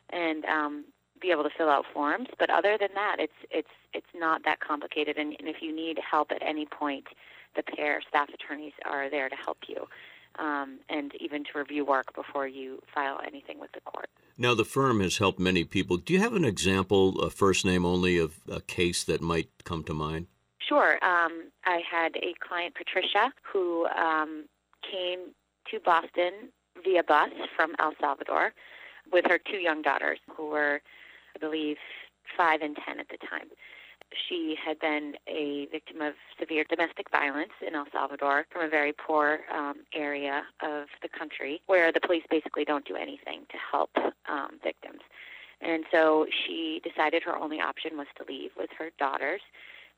[0.10, 0.86] and um,
[1.22, 2.28] be able to fill out forms.
[2.38, 5.18] But other than that, it's it's it's not that complicated.
[5.18, 7.08] And, and if you need help at any point,
[7.56, 9.88] the PAIR staff attorneys are there to help you.
[10.40, 14.10] Um, and even to review work before you file anything with the court.
[14.36, 15.98] Now, the firm has helped many people.
[15.98, 19.84] Do you have an example, a first name only, of a case that might come
[19.84, 20.26] to mind?
[20.58, 20.94] Sure.
[21.04, 24.46] Um, I had a client, Patricia, who um,
[24.90, 25.20] came
[25.70, 26.50] to Boston
[26.84, 28.54] via bus from El Salvador
[29.12, 30.82] with her two young daughters, who were,
[31.36, 31.78] I believe,
[32.36, 33.50] five and ten at the time
[34.28, 38.94] she had been a victim of severe domestic violence in El Salvador from a very
[38.94, 43.92] poor um, area of the country where the police basically don't do anything to help
[44.28, 45.02] um, victims.
[45.62, 49.42] And so she decided her only option was to leave with her daughters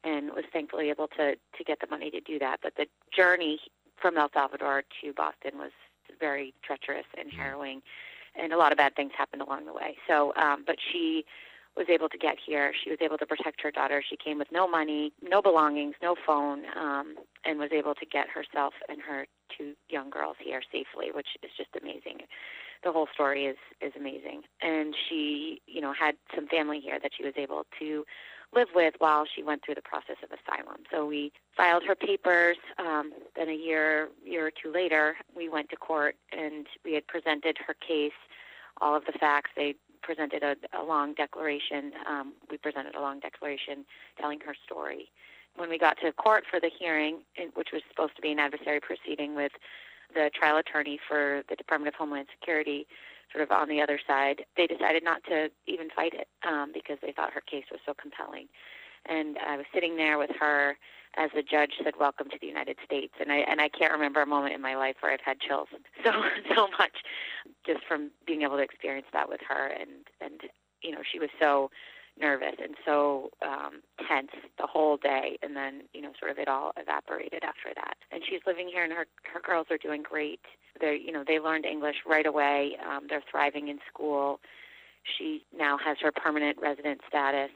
[0.04, 2.60] and was thankfully able to, to get the money to do that.
[2.62, 3.60] But the journey
[3.99, 5.71] from El Salvador to Boston was
[6.19, 7.39] very treacherous and mm-hmm.
[7.39, 7.82] harrowing,
[8.36, 9.97] and a lot of bad things happened along the way.
[10.08, 11.25] So, um, but she
[11.75, 12.71] was able to get here.
[12.83, 14.03] She was able to protect her daughter.
[14.07, 18.27] She came with no money, no belongings, no phone, um, and was able to get
[18.29, 22.19] herself and her two young girls here safely, which is just amazing.
[22.83, 24.43] The whole story is is amazing.
[24.61, 28.06] And she, you know, had some family here that she was able to
[28.54, 30.83] live with while she went through the process of asylum.
[30.91, 32.58] So we filed her papers.
[32.77, 37.08] Um, then a year year or two later, we went to court and we had
[37.08, 38.13] presented her case
[38.81, 39.52] all of the facts.
[39.56, 39.75] They
[40.06, 41.91] presented a, a long declaration.
[42.08, 43.85] Um, we presented a long declaration
[44.21, 45.10] telling her story.
[45.56, 47.19] When we got to court for the hearing,
[47.56, 49.53] which was supposed to be an adversary proceeding with
[50.13, 52.85] the trial attorney for the Department of Homeland Security,
[53.31, 56.97] sort of on the other side, they decided not to even fight it um, because
[57.01, 58.47] they thought her case was so compelling.
[59.08, 60.77] And I was sitting there with her
[61.17, 64.21] as the judge said, "Welcome to the United States." And I and I can't remember
[64.21, 65.69] a moment in my life where I've had chills
[66.03, 66.12] so
[66.56, 67.03] so much,
[67.65, 69.67] just from being able to experience that with her.
[69.67, 70.41] And and
[70.81, 71.71] you know, she was so
[72.19, 76.47] nervous and so um, tense the whole day, and then you know, sort of it
[76.47, 77.95] all evaporated after that.
[78.12, 80.41] And she's living here, and her her girls are doing great.
[80.79, 82.77] They're you know they learned English right away.
[82.85, 84.39] Um, they're thriving in school.
[85.17, 87.51] She now has her permanent resident status.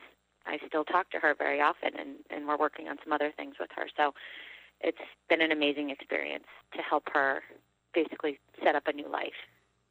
[0.46, 3.56] I still talk to her very often, and and we're working on some other things
[3.60, 3.88] with her.
[3.96, 4.14] So
[4.82, 4.98] it's
[5.30, 7.42] been an amazing experience to help her
[7.94, 9.34] basically set up a new life.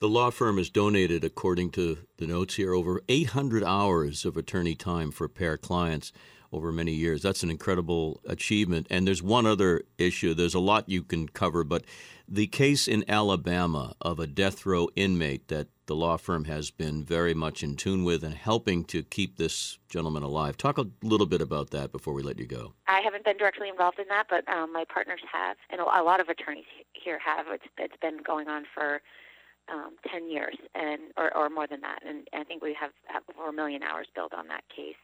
[0.01, 4.77] The law firm has donated, according to the notes here, over 800 hours of attorney
[4.77, 6.13] time for pair clients
[6.53, 7.23] over many years.
[7.23, 8.87] That's an incredible achievement.
[8.91, 10.35] And there's one other issue.
[10.35, 11.85] There's a lot you can cover, but
[12.29, 17.03] the case in Alabama of a death row inmate that the law firm has been
[17.03, 20.57] very much in tune with and helping to keep this gentleman alive.
[20.59, 22.75] Talk a little bit about that before we let you go.
[22.87, 26.21] I haven't been directly involved in that, but um, my partners have, and a lot
[26.21, 27.47] of attorneys here have.
[27.49, 29.01] It's, it's been going on for
[29.73, 32.01] um, 10 years and or, or more than that.
[32.07, 35.01] And I think we have, have over a million hours built on that case.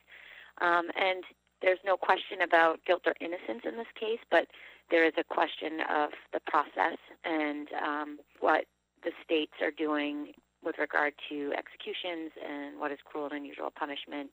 [0.61, 1.25] Um, and
[1.62, 4.49] there's no question about guilt or innocence in this case, but
[4.91, 8.64] there is a question of the process and um, what
[9.03, 10.32] the states are doing
[10.64, 14.30] with regard to executions and what is cruel and unusual punishment.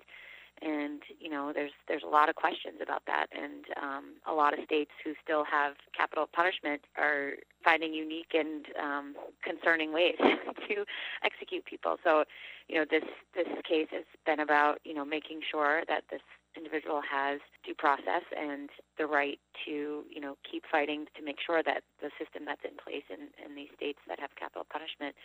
[0.61, 3.27] And you know there's there's a lot of questions about that.
[3.31, 7.31] And um, a lot of states who still have capital punishment are
[7.63, 10.17] finding unique and um, concerning ways
[10.67, 10.85] to
[11.23, 11.97] execute people.
[12.03, 12.25] So
[12.67, 16.21] you know this this case has been about you know making sure that this
[16.55, 21.63] individual has due process and the right to you know keep fighting to make sure
[21.63, 25.15] that the system that's in place in, in these states that have capital punishment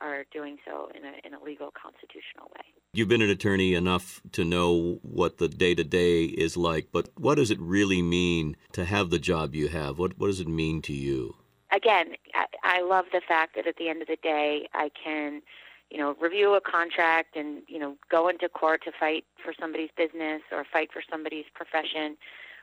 [0.00, 2.64] are doing so in a, in a legal constitutional way.
[2.92, 7.08] You've been an attorney enough to know what the day to day is like, but
[7.16, 9.98] what does it really mean to have the job you have?
[9.98, 11.36] What, what does it mean to you?
[11.72, 15.42] Again, I, I love the fact that at the end of the day, I can
[15.90, 19.90] you know, review a contract and, you know, go into court to fight for somebody's
[19.96, 22.16] business or fight for somebody's profession,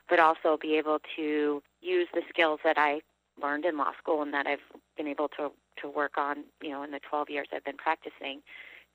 [0.08, 3.02] but also be able to use the skills that I
[3.40, 4.64] learned in law school and that I've
[4.96, 5.50] been able to
[5.82, 8.42] to work on, you know, in the 12 years I've been practicing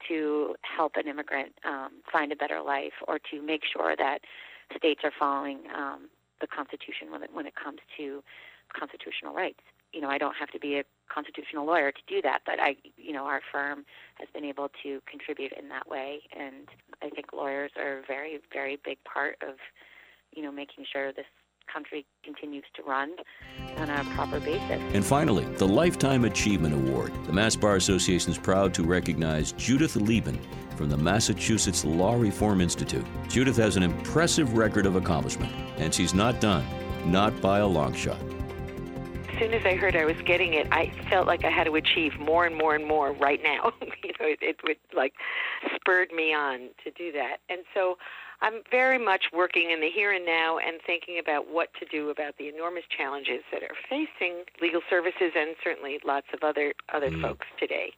[0.09, 4.19] to help an immigrant um, find a better life or to make sure that
[4.75, 6.09] states are following um,
[6.41, 8.21] the Constitution when it, when it comes to
[8.77, 9.61] constitutional rights.
[9.93, 10.83] You know, I don't have to be a
[11.13, 13.85] constitutional lawyer to do that, but I, you know, our firm
[14.15, 16.67] has been able to contribute in that way, and
[17.01, 19.55] I think lawyers are a very, very big part of,
[20.35, 21.25] you know, making sure this
[21.71, 23.11] country continues to run
[23.77, 24.81] on a proper basis.
[24.93, 27.11] And finally, the Lifetime Achievement Award.
[27.25, 30.39] The Mass Bar Association is proud to recognize Judith Liben
[30.75, 33.05] from the Massachusetts Law Reform Institute.
[33.29, 36.65] Judith has an impressive record of accomplishment, and she's not done,
[37.05, 38.19] not by a long shot.
[39.43, 41.75] As soon as I heard I was getting it, I felt like I had to
[41.75, 43.73] achieve more and more and more right now.
[43.81, 45.15] you know, it, it would like
[45.75, 47.39] spurred me on to do that.
[47.49, 47.97] And so
[48.39, 52.09] I'm very much working in the here and now and thinking about what to do
[52.09, 57.11] about the enormous challenges that are facing legal services and certainly lots of other other
[57.11, 57.21] mm.
[57.21, 57.91] folks today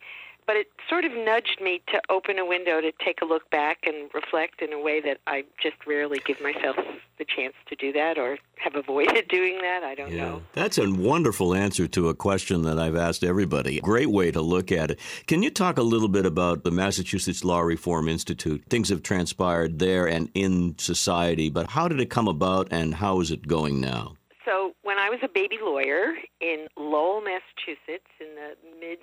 [0.47, 3.79] but it sort of nudged me to open a window to take a look back
[3.85, 6.75] and reflect in a way that I just rarely give myself
[7.17, 9.83] the chance to do that or have avoided doing that.
[9.83, 10.25] I don't yeah.
[10.25, 10.41] know.
[10.53, 13.79] That's a wonderful answer to a question that I've asked everybody.
[13.79, 14.99] Great way to look at it.
[15.27, 18.63] Can you talk a little bit about the Massachusetts Law Reform Institute?
[18.69, 23.19] Things have transpired there and in society, but how did it come about and how
[23.21, 24.15] is it going now?
[24.45, 28.99] So, when I was a baby lawyer in Lowell, Massachusetts in the mid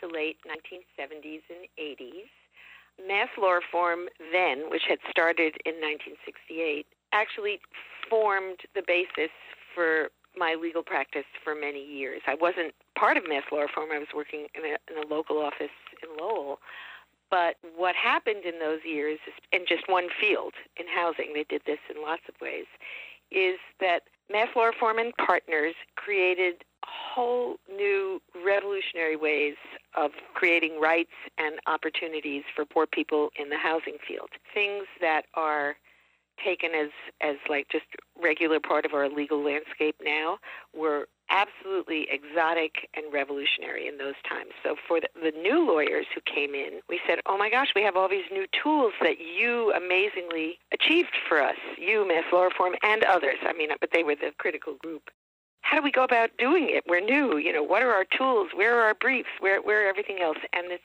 [0.00, 2.30] to late 1970s and 80s.
[3.06, 7.60] Mass Law Reform then, which had started in 1968, actually
[8.10, 9.30] formed the basis
[9.74, 12.22] for my legal practice for many years.
[12.26, 13.90] I wasn't part of Mass Law Reform.
[13.92, 16.58] I was working in a, in a local office in Lowell.
[17.30, 19.18] But what happened in those years,
[19.52, 22.64] in just one field, in housing, they did this in lots of ways,
[23.30, 29.56] is that Mass Law Reform and partners created whole new revolutionary ways
[29.96, 34.30] of creating rights and opportunities for poor people in the housing field.
[34.54, 35.76] Things that are
[36.42, 37.86] taken as as like just
[38.20, 40.38] regular part of our legal landscape now
[40.72, 44.52] were absolutely exotic and revolutionary in those times.
[44.62, 47.82] So for the, the new lawyers who came in, we said, "Oh my gosh, we
[47.82, 52.74] have all these new tools that you amazingly achieved for us, you, Mass Law Reform,
[52.82, 53.38] and others.
[53.42, 55.10] I mean, but they were the critical group."
[55.68, 56.84] How do we go about doing it?
[56.88, 57.36] We're new.
[57.36, 58.48] You know, what are our tools?
[58.54, 59.28] Where are our briefs?
[59.40, 60.38] Where where are everything else?
[60.54, 60.80] And this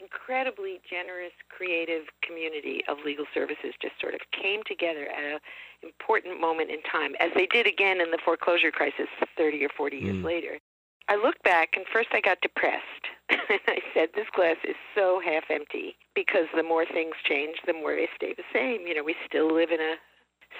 [0.00, 5.40] incredibly generous, creative community of legal services just sort of came together at an
[5.82, 9.96] important moment in time, as they did again in the foreclosure crisis 30 or 40
[9.96, 10.24] years mm.
[10.24, 10.58] later.
[11.08, 13.10] I looked back, and first I got depressed.
[13.30, 17.74] and I said, This glass is so half empty because the more things change, the
[17.74, 18.86] more they stay the same.
[18.86, 19.96] You know, we still live in a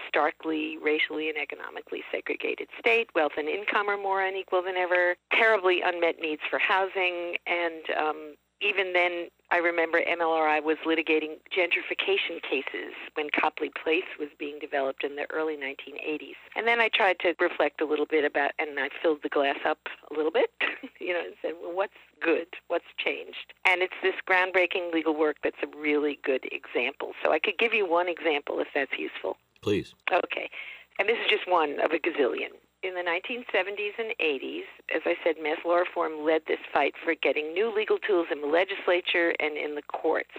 [0.08, 3.08] starkly racially and economically segregated state.
[3.14, 5.16] Wealth and income are more unequal than ever.
[5.32, 12.42] Terribly unmet needs for housing, and um, even then, I remember MLRI was litigating gentrification
[12.42, 16.36] cases when Copley Place was being developed in the early 1980s.
[16.54, 19.58] And then I tried to reflect a little bit about, and I filled the glass
[19.64, 19.78] up
[20.10, 20.50] a little bit,
[21.00, 22.46] you know, and said, well, what's good?
[22.68, 23.54] What's changed?
[23.66, 27.12] And it's this groundbreaking legal work that's a really good example.
[27.24, 29.38] So I could give you one example if that's useful.
[29.62, 29.94] Please.
[30.12, 30.50] Okay.
[30.98, 32.50] And this is just one of a gazillion
[32.82, 37.14] in the 1970s and 80s, as I said, Mass Law Reform led this fight for
[37.14, 40.34] getting new legal tools in the legislature and in the courts.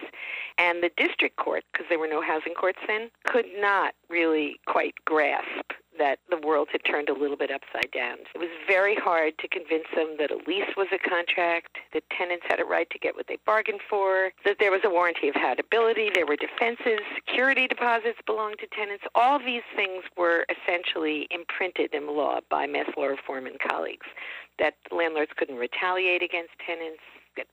[0.57, 4.95] And the district court, because there were no housing courts then, could not really quite
[5.05, 5.60] grasp
[6.51, 8.17] world had turned a little bit upside down.
[8.35, 12.43] It was very hard to convince them that a lease was a contract, that tenants
[12.49, 15.35] had a right to get what they bargained for, that there was a warranty of
[15.35, 19.05] habitability, there were defenses, security deposits belonged to tenants.
[19.15, 24.07] All these things were essentially imprinted in law by Mass Law Reform and colleagues,
[24.59, 26.99] that landlords couldn't retaliate against tenants,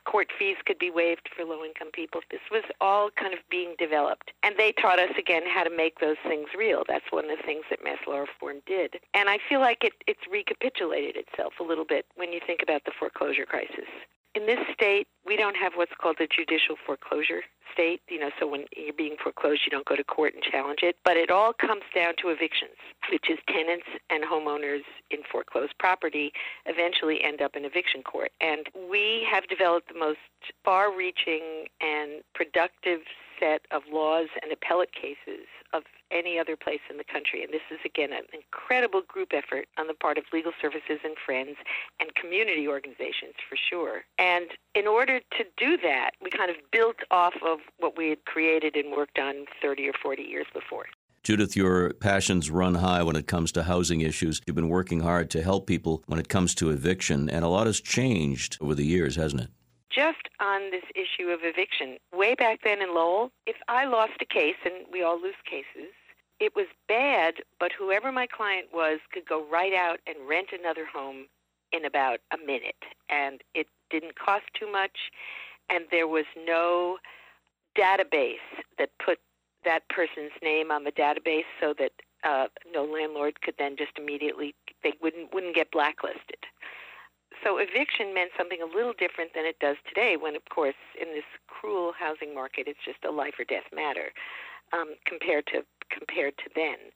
[0.04, 2.20] court fees could be waived for low income people.
[2.30, 4.32] This was all kind of being developed.
[4.42, 6.82] And they taught us again how to make those things real.
[6.86, 9.00] That's one of the things that Mass Law Reform did.
[9.14, 12.84] And I feel like it, it's recapitulated itself a little bit when you think about
[12.84, 13.88] the foreclosure crisis.
[14.34, 18.00] In this state, we don't have what's called a judicial foreclosure state.
[18.08, 20.96] You know, so when you're being foreclosed, you don't go to court and challenge it.
[21.04, 22.76] But it all comes down to evictions,
[23.10, 26.32] which is tenants and homeowners in foreclosed property
[26.66, 28.30] eventually end up in eviction court.
[28.40, 30.18] And we have developed the most
[30.64, 33.00] far-reaching and productive
[33.38, 37.42] set of laws and appellate cases of any other place in the country.
[37.42, 41.16] And this is, again, an incredible group effort on the part of legal services and
[41.24, 41.56] friends
[42.00, 44.04] and community organizations for sure.
[44.18, 48.24] And in order to do that, we kind of built off of what we had
[48.24, 50.86] created and worked on 30 or 40 years before.
[51.22, 54.40] Judith, your passions run high when it comes to housing issues.
[54.46, 57.66] You've been working hard to help people when it comes to eviction, and a lot
[57.66, 59.50] has changed over the years, hasn't it?
[59.90, 64.24] Just on this issue of eviction, way back then in Lowell, if I lost a
[64.24, 65.92] case, and we all lose cases,
[66.40, 70.86] it was bad, but whoever my client was could go right out and rent another
[70.86, 71.26] home
[71.72, 72.84] in about a minute.
[73.08, 75.10] And it didn't cost too much,
[75.68, 76.98] and there was no
[77.76, 78.36] database
[78.78, 79.18] that put
[79.64, 81.92] that person's name on the database so that
[82.24, 86.38] uh, no landlord could then just immediately they wouldn't wouldn't get blacklisted.
[87.44, 91.08] So eviction meant something a little different than it does today, when, of course, in
[91.14, 94.10] this cruel housing market, it's just a life or death matter
[94.72, 96.92] um, compared to compared to then.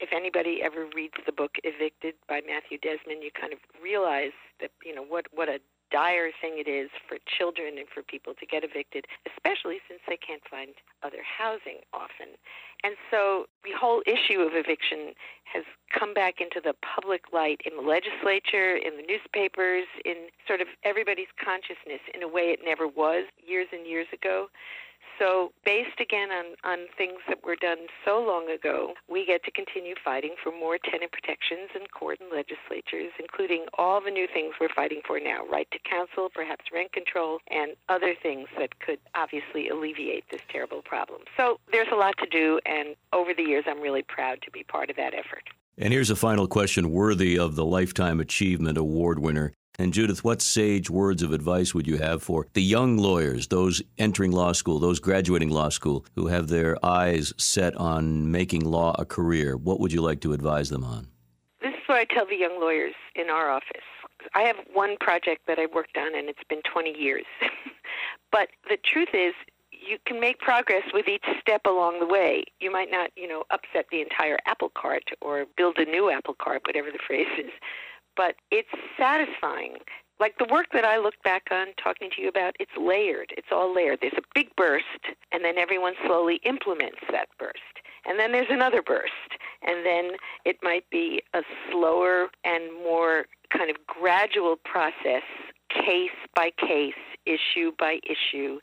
[0.00, 4.70] If anybody ever reads the book Evicted by Matthew Desmond, you kind of realize that
[4.84, 5.60] you know what what a
[5.90, 10.16] dire thing it is for children and for people to get evicted, especially since they
[10.16, 12.36] can't find other housing often.
[12.84, 15.14] And so the whole issue of eviction
[15.52, 20.60] has come back into the public light in the legislature, in the newspapers, in sort
[20.60, 24.48] of everybody's consciousness in a way it never was years and years ago.
[25.18, 29.50] So, based again on, on things that were done so long ago, we get to
[29.50, 34.54] continue fighting for more tenant protections in court and legislatures, including all the new things
[34.60, 38.98] we're fighting for now right to counsel, perhaps rent control, and other things that could
[39.14, 41.22] obviously alleviate this terrible problem.
[41.36, 44.62] So, there's a lot to do, and over the years, I'm really proud to be
[44.62, 45.42] part of that effort.
[45.76, 49.52] And here's a final question worthy of the Lifetime Achievement Award winner.
[49.80, 53.80] And Judith, what sage words of advice would you have for the young lawyers, those
[53.96, 58.96] entering law school, those graduating law school, who have their eyes set on making law
[58.98, 59.56] a career?
[59.56, 61.06] What would you like to advise them on?
[61.62, 63.86] This is what I tell the young lawyers in our office.
[64.34, 67.26] I have one project that I worked on, and it's been 20 years.
[68.32, 69.32] but the truth is,
[69.70, 72.42] you can make progress with each step along the way.
[72.58, 76.34] You might not, you know, upset the entire apple cart or build a new apple
[76.34, 77.52] cart, whatever the phrase is
[78.18, 79.76] but it's satisfying.
[80.20, 83.32] Like the work that I look back on talking to you about, it's layered.
[83.36, 84.00] It's all layered.
[84.02, 87.78] There's a big burst, and then everyone slowly implements that burst.
[88.04, 89.12] And then there's another burst.
[89.62, 95.22] And then it might be a slower and more kind of gradual process,
[95.70, 96.94] case by case,
[97.24, 98.58] issue by issue,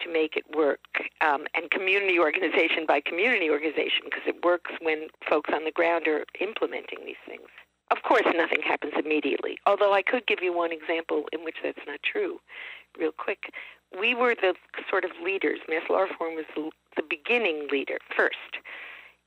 [0.00, 0.80] to make it work,
[1.22, 6.06] um, and community organization by community organization, because it works when folks on the ground
[6.06, 7.48] are implementing these things.
[7.90, 11.78] Of course, nothing happens immediately, although I could give you one example in which that's
[11.86, 12.40] not true,
[12.98, 13.52] real quick.
[13.98, 14.54] We were the
[14.90, 16.70] sort of leaders, Mass Law Reform was the,
[17.08, 18.58] beginning leader first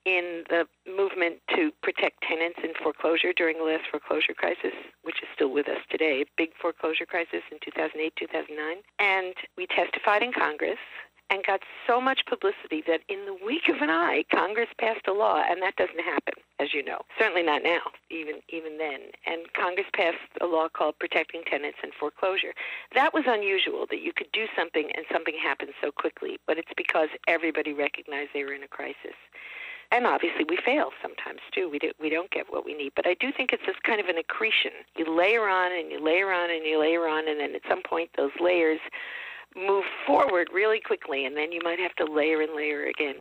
[0.05, 5.29] in the movement to protect tenants in foreclosure during the last foreclosure crisis, which is
[5.33, 8.77] still with us today, big foreclosure crisis in 2008, 2009.
[8.99, 10.79] And we testified in Congress
[11.31, 15.13] and got so much publicity that in the week of an eye, Congress passed a
[15.13, 16.99] law, and that doesn't happen, as you know.
[17.17, 17.79] Certainly not now,
[18.09, 18.99] even even then.
[19.25, 22.53] And Congress passed a law called Protecting Tenants and Foreclosure.
[22.93, 26.75] That was unusual that you could do something and something happened so quickly, but it's
[26.75, 29.15] because everybody recognized they were in a crisis
[29.91, 31.69] and obviously we fail sometimes too.
[31.69, 33.99] We do, we don't get what we need, but I do think it's this kind
[33.99, 34.71] of an accretion.
[34.95, 37.81] You layer on and you layer on and you layer on, and then at some
[37.83, 38.79] point those layers
[39.55, 43.15] move forward really quickly, and then you might have to layer and layer again.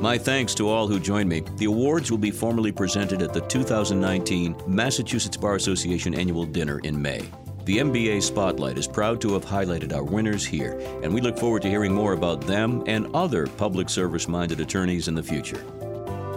[0.00, 1.42] My thanks to all who joined me.
[1.56, 7.00] The awards will be formally presented at the 2019 Massachusetts Bar Association Annual Dinner in
[7.02, 7.28] May.
[7.64, 11.62] The MBA Spotlight is proud to have highlighted our winners here, and we look forward
[11.62, 15.62] to hearing more about them and other public service minded attorneys in the future.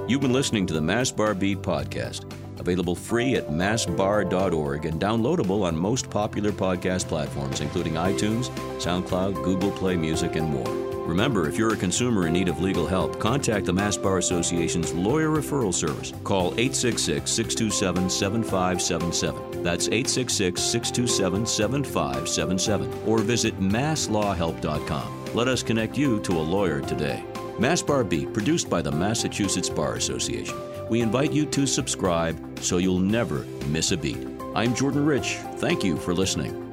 [0.08, 2.30] You've been listening to the Mass Bar Beat podcast,
[2.60, 8.49] available free at massbar.org and downloadable on most popular podcast platforms, including iTunes,
[8.80, 10.91] SoundCloud, Google Play Music, and more.
[11.06, 14.93] Remember, if you're a consumer in need of legal help, contact the Mass Bar Association's
[14.93, 16.14] Lawyer Referral Service.
[16.24, 19.64] Call 866 627 7577.
[19.64, 23.10] That's 866 627 7577.
[23.10, 25.36] Or visit masslawhelp.com.
[25.36, 27.24] Let us connect you to a lawyer today.
[27.60, 30.58] Mass Bar Beat, produced by the Massachusetts Bar Association.
[30.92, 34.28] We invite you to subscribe so you'll never miss a beat.
[34.54, 35.38] I'm Jordan Rich.
[35.56, 36.70] Thank you for listening.